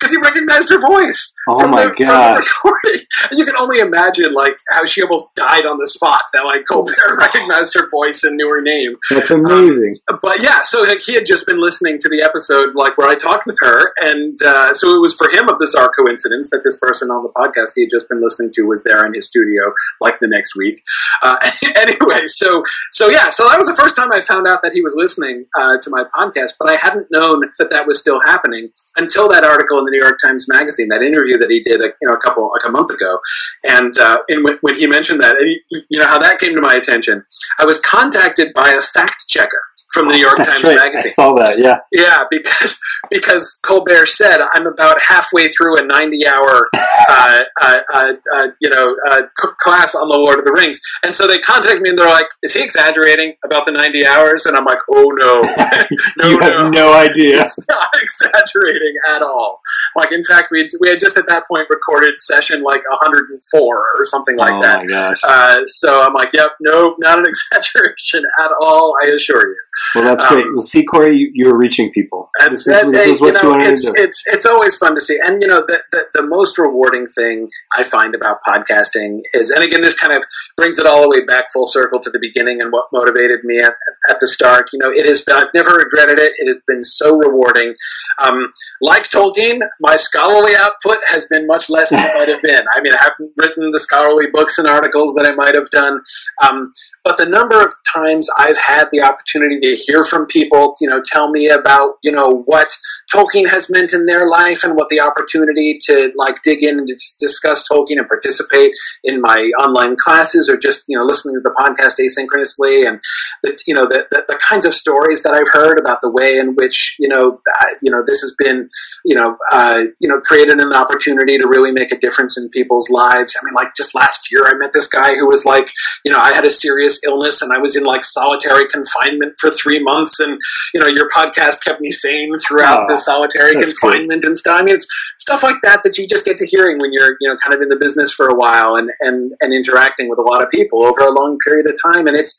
Because 0.00 0.12
he 0.12 0.18
recognized 0.18 0.70
her 0.70 0.80
voice. 0.80 1.34
Oh 1.48 1.58
from 1.58 1.70
my 1.70 1.84
the, 1.86 2.04
god. 2.04 2.38
recording. 2.38 3.06
And 3.30 3.38
you 3.38 3.44
can 3.44 3.56
only 3.56 3.80
imagine 3.80 4.32
like 4.32 4.56
how 4.70 4.84
she 4.86 5.02
almost 5.02 5.34
died 5.34 5.66
on 5.66 5.76
the 5.76 5.88
spot 5.88 6.22
that 6.32 6.44
like 6.44 6.64
Colbert 6.66 6.94
recognized 7.18 7.74
her 7.74 7.88
voice 7.90 8.24
and 8.24 8.36
knew 8.36 8.48
her 8.48 8.62
name. 8.62 8.96
That's 9.10 9.30
amazing. 9.30 9.98
But 10.22 10.42
yeah, 10.42 10.62
so 10.62 10.82
like 10.82 11.00
he 11.00 11.14
had 11.14 11.26
just 11.26 11.46
been 11.46 11.60
listening 11.60 11.98
to 12.00 12.08
the 12.08 12.22
episode 12.22 12.74
like 12.74 12.96
where 12.96 13.08
I 13.08 13.16
talked 13.16 13.46
with 13.46 13.58
her, 13.60 13.92
and 13.98 14.40
uh, 14.42 14.72
so 14.72 14.94
it 14.96 15.00
was 15.00 15.14
for 15.14 15.28
him 15.30 15.48
a 15.48 15.56
bizarre 15.58 15.90
coincidence 15.94 16.48
that 16.50 16.62
this 16.64 16.78
person 16.78 17.10
on 17.10 17.22
the 17.22 17.30
podcast 17.30 17.72
he 17.74 17.82
had 17.82 17.90
just 17.90 18.08
been 18.08 18.22
listening 18.22 18.50
to 18.54 18.62
was 18.62 18.82
there 18.84 19.04
in 19.04 19.12
his 19.12 19.26
studio 19.26 19.72
like 20.00 20.18
the 20.20 20.28
next 20.28 20.56
week. 20.56 20.80
Uh, 21.22 21.36
anyway, 21.76 22.26
so 22.26 22.64
so 22.90 23.08
yeah, 23.08 23.30
so 23.30 23.46
that 23.48 23.58
was 23.58 23.68
the 23.68 23.76
first 23.76 23.96
time 23.96 24.08
I 24.12 24.20
found 24.22 24.46
out 24.46 24.62
that 24.62 24.72
he 24.72 24.80
was 24.80 24.94
listening 24.96 25.46
uh, 25.58 25.78
to 25.78 25.90
my 25.90 26.04
podcast, 26.16 26.52
but 26.58 26.68
I 26.68 26.76
hadn't 26.76 27.08
known 27.10 27.42
that 27.58 27.70
that 27.70 27.86
was 27.86 27.98
still 27.98 28.20
happening 28.20 28.70
until 28.96 29.28
that 29.28 29.44
article 29.44 29.78
in 29.78 29.89
the 29.90 29.96
New 29.96 30.02
York 30.02 30.18
Times 30.22 30.46
Magazine. 30.48 30.88
That 30.88 31.02
interview 31.02 31.38
that 31.38 31.50
he 31.50 31.60
did, 31.60 31.80
a, 31.80 31.92
you 32.00 32.08
know, 32.08 32.14
a 32.14 32.20
couple 32.20 32.50
like 32.52 32.66
a 32.66 32.70
month 32.70 32.90
ago, 32.92 33.18
and 33.64 33.96
uh, 33.98 34.18
and 34.28 34.44
when, 34.44 34.58
when 34.60 34.76
he 34.76 34.86
mentioned 34.86 35.20
that, 35.20 35.36
he, 35.38 35.82
you 35.88 35.98
know 35.98 36.06
how 36.06 36.18
that 36.18 36.38
came 36.38 36.54
to 36.54 36.60
my 36.60 36.74
attention, 36.74 37.24
I 37.58 37.64
was 37.64 37.80
contacted 37.80 38.52
by 38.54 38.70
a 38.70 38.80
fact 38.80 39.28
checker 39.28 39.62
from 39.92 40.08
the 40.08 40.14
New 40.14 40.20
York 40.20 40.36
Times 40.38 40.62
right. 40.62 40.76
Magazine. 40.76 41.10
I 41.10 41.12
saw 41.12 41.34
that. 41.34 41.58
Yeah. 41.58 41.78
Yeah, 41.92 42.24
because 42.30 42.78
because 43.10 43.58
Colbert 43.64 44.06
said 44.06 44.40
I'm 44.52 44.66
about 44.66 45.00
halfway 45.00 45.48
through 45.48 45.78
a 45.82 45.84
90 45.84 46.26
hour 46.26 46.68
uh, 46.74 47.42
uh, 47.60 47.78
uh, 47.92 48.12
uh, 48.34 48.48
you 48.60 48.70
know 48.70 48.96
uh, 49.08 49.22
c- 49.40 49.48
class 49.58 49.94
on 49.94 50.08
the 50.08 50.16
Lord 50.16 50.38
of 50.38 50.44
the 50.44 50.52
Rings, 50.52 50.80
and 51.02 51.14
so 51.14 51.26
they 51.26 51.38
contact 51.38 51.80
me 51.80 51.90
and 51.90 51.98
they're 51.98 52.08
like, 52.08 52.26
"Is 52.42 52.54
he 52.54 52.62
exaggerating 52.62 53.34
about 53.44 53.66
the 53.66 53.72
90 53.72 54.06
hours?" 54.06 54.46
And 54.46 54.56
I'm 54.56 54.64
like, 54.64 54.78
"Oh 54.90 55.12
no, 55.16 55.42
no, 56.18 56.28
you 56.30 56.38
no." 56.40 56.46
have 56.46 56.72
no 56.72 56.92
idea. 56.94 57.38
He's 57.38 57.66
not 57.68 57.90
exaggerating 58.00 58.94
at 59.14 59.22
all. 59.22 59.60
Like, 59.96 60.12
in 60.12 60.22
fact, 60.24 60.48
we 60.50 60.60
had, 60.60 60.68
we 60.80 60.88
had 60.88 61.00
just 61.00 61.16
at 61.16 61.26
that 61.28 61.46
point 61.48 61.66
recorded 61.70 62.20
session 62.20 62.62
like 62.62 62.82
104 62.88 63.60
or 63.98 64.04
something 64.06 64.36
like 64.36 64.52
oh 64.52 64.62
that. 64.62 64.80
my 64.80 64.86
gosh. 64.86 65.18
Uh, 65.24 65.64
so 65.64 66.02
I'm 66.02 66.14
like, 66.14 66.30
yep, 66.32 66.52
no, 66.60 66.94
not 66.98 67.18
an 67.18 67.26
exaggeration 67.26 68.22
at 68.40 68.50
all. 68.60 68.94
I 69.02 69.08
assure 69.08 69.48
you. 69.48 69.56
Well, 69.94 70.04
that's 70.04 70.22
um, 70.22 70.28
great. 70.28 70.44
Well, 70.52 70.60
see, 70.60 70.84
Corey, 70.84 71.16
you, 71.16 71.30
you're 71.34 71.56
reaching 71.56 71.90
people. 71.92 72.30
That's 72.38 72.64
This 72.64 72.66
is, 72.66 72.92
this 72.92 73.04
hey, 73.04 73.10
is 73.12 73.20
what 73.20 73.34
you 73.34 73.40
you, 73.42 73.50
wanted 73.50 73.68
it's 73.72 73.84
to 73.86 73.92
do. 73.92 74.02
it's 74.02 74.24
it's 74.26 74.46
always 74.46 74.76
fun 74.76 74.94
to 74.94 75.00
see. 75.00 75.18
And 75.24 75.40
you 75.42 75.48
know, 75.48 75.60
the, 75.66 75.82
the 75.92 76.04
the 76.14 76.26
most 76.26 76.58
rewarding 76.58 77.06
thing 77.06 77.48
I 77.76 77.82
find 77.82 78.14
about 78.14 78.38
podcasting 78.46 79.20
is, 79.34 79.50
and 79.50 79.64
again, 79.64 79.80
this 79.80 79.94
kind 79.94 80.12
of 80.12 80.22
brings 80.56 80.78
it 80.78 80.86
all 80.86 81.02
the 81.02 81.08
way 81.08 81.24
back 81.24 81.46
full 81.52 81.66
circle 81.66 82.00
to 82.00 82.10
the 82.10 82.18
beginning 82.20 82.60
and 82.60 82.72
what 82.72 82.86
motivated 82.92 83.40
me 83.44 83.60
at, 83.60 83.74
at 84.08 84.20
the 84.20 84.28
start. 84.28 84.68
You 84.72 84.78
know, 84.80 84.90
it 84.90 85.06
has 85.06 85.22
been 85.22 85.36
I've 85.36 85.52
never 85.54 85.74
regretted 85.76 86.18
it. 86.18 86.32
It 86.38 86.46
has 86.46 86.60
been 86.66 86.84
so 86.84 87.16
rewarding. 87.16 87.74
Um, 88.18 88.52
like 88.80 89.10
Tolkien, 89.10 89.60
my 89.80 89.96
scholarly 89.96 90.52
output 90.56 90.98
has 91.08 91.26
been 91.26 91.46
much 91.46 91.68
less 91.70 91.90
than 91.90 92.00
it 92.00 92.12
might 92.14 92.28
have 92.28 92.42
been. 92.42 92.64
I 92.74 92.80
mean, 92.80 92.92
I 92.92 92.98
haven't 92.98 93.32
written 93.36 93.70
the 93.72 93.80
scholarly 93.80 94.26
books 94.32 94.58
and 94.58 94.68
articles 94.68 95.14
that 95.14 95.26
I 95.26 95.34
might 95.34 95.54
have 95.54 95.70
done. 95.70 96.00
Um, 96.42 96.72
but 97.04 97.16
the 97.18 97.26
number 97.26 97.60
of 97.64 97.72
times 97.94 98.28
I've 98.36 98.58
had 98.58 98.88
the 98.92 99.00
opportunity 99.00 99.58
to 99.60 99.69
hear 99.76 100.04
from 100.04 100.26
people, 100.26 100.74
you 100.80 100.88
know, 100.88 101.02
tell 101.04 101.30
me 101.30 101.48
about, 101.48 101.94
you 102.02 102.12
know, 102.12 102.42
what 102.46 102.68
Tolkien 103.14 103.48
has 103.48 103.68
meant 103.68 103.92
in 103.92 104.06
their 104.06 104.28
life 104.28 104.62
and 104.62 104.76
what 104.76 104.88
the 104.88 105.00
opportunity 105.00 105.78
to 105.84 106.12
like 106.16 106.42
dig 106.42 106.62
in 106.62 106.78
and 106.78 106.88
discuss 107.18 107.66
Tolkien 107.68 107.98
and 107.98 108.06
participate 108.06 108.72
in 109.04 109.20
my 109.20 109.50
online 109.58 109.96
classes 109.96 110.48
or 110.48 110.56
just, 110.56 110.84
you 110.88 110.98
know, 110.98 111.04
listening 111.04 111.34
to 111.34 111.40
the 111.40 111.54
podcast 111.58 111.98
asynchronously 111.98 112.86
and 112.86 113.00
the, 113.42 113.58
you 113.66 113.74
know, 113.74 113.86
the, 113.86 114.06
the, 114.10 114.24
the 114.28 114.38
kinds 114.48 114.64
of 114.64 114.72
stories 114.72 115.22
that 115.22 115.34
I've 115.34 115.50
heard 115.52 115.78
about 115.78 116.00
the 116.02 116.10
way 116.10 116.38
in 116.38 116.54
which, 116.54 116.96
you 116.98 117.08
know, 117.08 117.40
I, 117.54 117.74
you 117.82 117.90
know, 117.90 118.02
this 118.06 118.20
has 118.20 118.34
been, 118.38 118.68
you 119.04 119.14
know, 119.14 119.36
uh, 119.50 119.84
you 119.98 120.08
know, 120.08 120.20
created 120.20 120.60
an 120.60 120.72
opportunity 120.72 121.38
to 121.38 121.48
really 121.48 121.72
make 121.72 121.92
a 121.92 121.98
difference 121.98 122.38
in 122.38 122.48
people's 122.50 122.90
lives. 122.90 123.36
I 123.40 123.44
mean, 123.44 123.54
like 123.54 123.74
just 123.74 123.94
last 123.94 124.30
year, 124.30 124.46
I 124.46 124.54
met 124.54 124.72
this 124.72 124.86
guy 124.86 125.14
who 125.14 125.26
was 125.26 125.44
like, 125.44 125.72
you 126.04 126.12
know, 126.12 126.18
I 126.18 126.32
had 126.32 126.44
a 126.44 126.50
serious 126.50 127.00
illness 127.04 127.42
and 127.42 127.52
I 127.52 127.58
was 127.58 127.76
in 127.76 127.84
like 127.84 128.04
solitary 128.04 128.68
confinement 128.68 129.34
for 129.38 129.50
three 129.50 129.82
months, 129.82 130.20
and 130.20 130.38
you 130.74 130.80
know, 130.80 130.86
your 130.86 131.08
podcast 131.10 131.64
kept 131.64 131.80
me 131.80 131.90
sane 131.90 132.38
throughout 132.38 132.88
the 132.88 132.99
solitary 133.00 133.54
that's 133.54 133.76
confinement 133.78 134.24
and 134.24 134.38
stuff. 134.38 134.58
I 134.60 134.62
mean, 134.62 134.74
it's 134.74 134.86
stuff 135.18 135.42
like 135.42 135.56
that 135.62 135.82
that 135.84 135.98
you 135.98 136.06
just 136.06 136.24
get 136.24 136.36
to 136.38 136.46
hearing 136.46 136.78
when 136.78 136.92
you're, 136.92 137.16
you 137.20 137.28
know, 137.28 137.36
kind 137.42 137.54
of 137.54 137.60
in 137.62 137.68
the 137.68 137.76
business 137.76 138.12
for 138.12 138.28
a 138.28 138.34
while 138.34 138.76
and 138.76 138.90
and 139.00 139.32
and 139.40 139.52
interacting 139.52 140.08
with 140.08 140.18
a 140.18 140.22
lot 140.22 140.42
of 140.42 140.50
people 140.50 140.82
over 140.82 141.00
a 141.00 141.10
long 141.12 141.38
period 141.44 141.66
of 141.66 141.76
time, 141.82 142.06
and 142.06 142.16
it's 142.16 142.38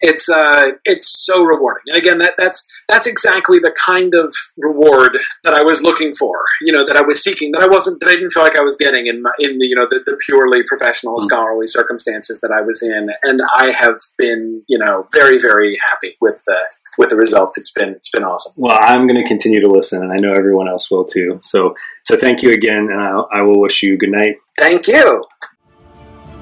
it's 0.00 0.28
uh, 0.28 0.72
it's 0.84 1.24
so 1.26 1.44
rewarding. 1.44 1.82
And 1.88 1.96
again, 1.96 2.18
that 2.18 2.34
that's 2.38 2.66
that's 2.88 3.06
exactly 3.06 3.58
the 3.58 3.74
kind 3.86 4.14
of 4.14 4.34
reward 4.56 5.12
that 5.44 5.54
I 5.54 5.62
was 5.62 5.82
looking 5.82 6.14
for. 6.14 6.42
You 6.62 6.72
know, 6.72 6.86
that 6.86 6.96
I 6.96 7.02
was 7.02 7.22
seeking. 7.22 7.52
That 7.52 7.62
I 7.62 7.68
wasn't. 7.68 8.00
That 8.00 8.08
I 8.10 8.14
didn't 8.14 8.30
feel 8.30 8.42
like 8.42 8.56
I 8.56 8.62
was 8.62 8.76
getting 8.76 9.06
in 9.06 9.22
my, 9.22 9.30
in 9.38 9.58
the 9.58 9.66
you 9.66 9.74
know 9.76 9.86
the, 9.88 10.00
the 10.04 10.16
purely 10.24 10.62
professional 10.62 11.18
Mm. 11.18 11.22
scholarly 11.24 11.68
circumstances 11.68 12.40
that 12.40 12.50
I 12.50 12.60
was 12.60 12.82
in. 12.82 13.08
And 13.22 13.40
I 13.54 13.66
have 13.70 13.96
been 14.16 14.62
you 14.68 14.78
know 14.78 15.06
very 15.12 15.40
very 15.40 15.76
happy 15.76 16.16
with 16.20 16.42
the 16.46 16.58
with 16.98 17.10
the 17.10 17.16
results. 17.16 17.56
It's 17.58 17.72
been 17.72 17.90
it's 17.90 18.10
been 18.10 18.24
awesome. 18.24 18.52
Well, 18.56 18.78
I'm 18.80 19.06
going 19.06 19.20
to 19.20 19.26
continue 19.26 19.60
to 19.60 19.68
listen, 19.68 19.97
and 20.02 20.12
I 20.12 20.16
know 20.16 20.32
everyone 20.32 20.68
else 20.68 20.90
will 20.90 21.04
too. 21.04 21.38
So, 21.42 21.74
so 22.02 22.16
thank 22.16 22.42
you 22.42 22.52
again, 22.52 22.88
and 22.90 23.00
I, 23.00 23.10
I 23.32 23.42
will 23.42 23.60
wish 23.60 23.82
you 23.82 23.96
good 23.96 24.10
night. 24.10 24.36
Thank 24.58 24.86
you. 24.86 25.24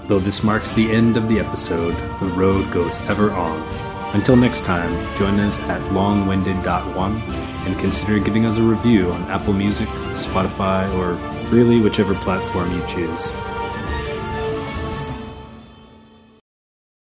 Though 0.05 0.21
this 0.21 0.45
marks 0.45 0.71
the 0.71 0.91
end 0.91 1.17
of 1.17 1.29
the 1.29 1.41
episode, 1.41 1.95
the 2.21 2.27
road 2.27 2.71
goes 2.71 2.99
ever 3.09 3.33
on. 3.33 3.63
Until 4.15 4.37
next 4.37 4.65
time, 4.65 4.91
join 5.17 5.39
us 5.41 5.59
at 5.61 5.81
longwinded.one 5.91 7.17
and 7.67 7.79
consider 7.79 8.19
giving 8.21 8.47
us 8.47 8.57
a 8.57 8.63
review 8.63 9.11
on 9.11 9.23
Apple 9.25 9.53
Music, 9.53 9.89
Spotify, 10.15 10.89
or 10.95 11.15
really 11.51 11.81
whichever 11.81 12.15
platform 12.15 12.73
you 12.73 12.87
choose. 12.87 13.33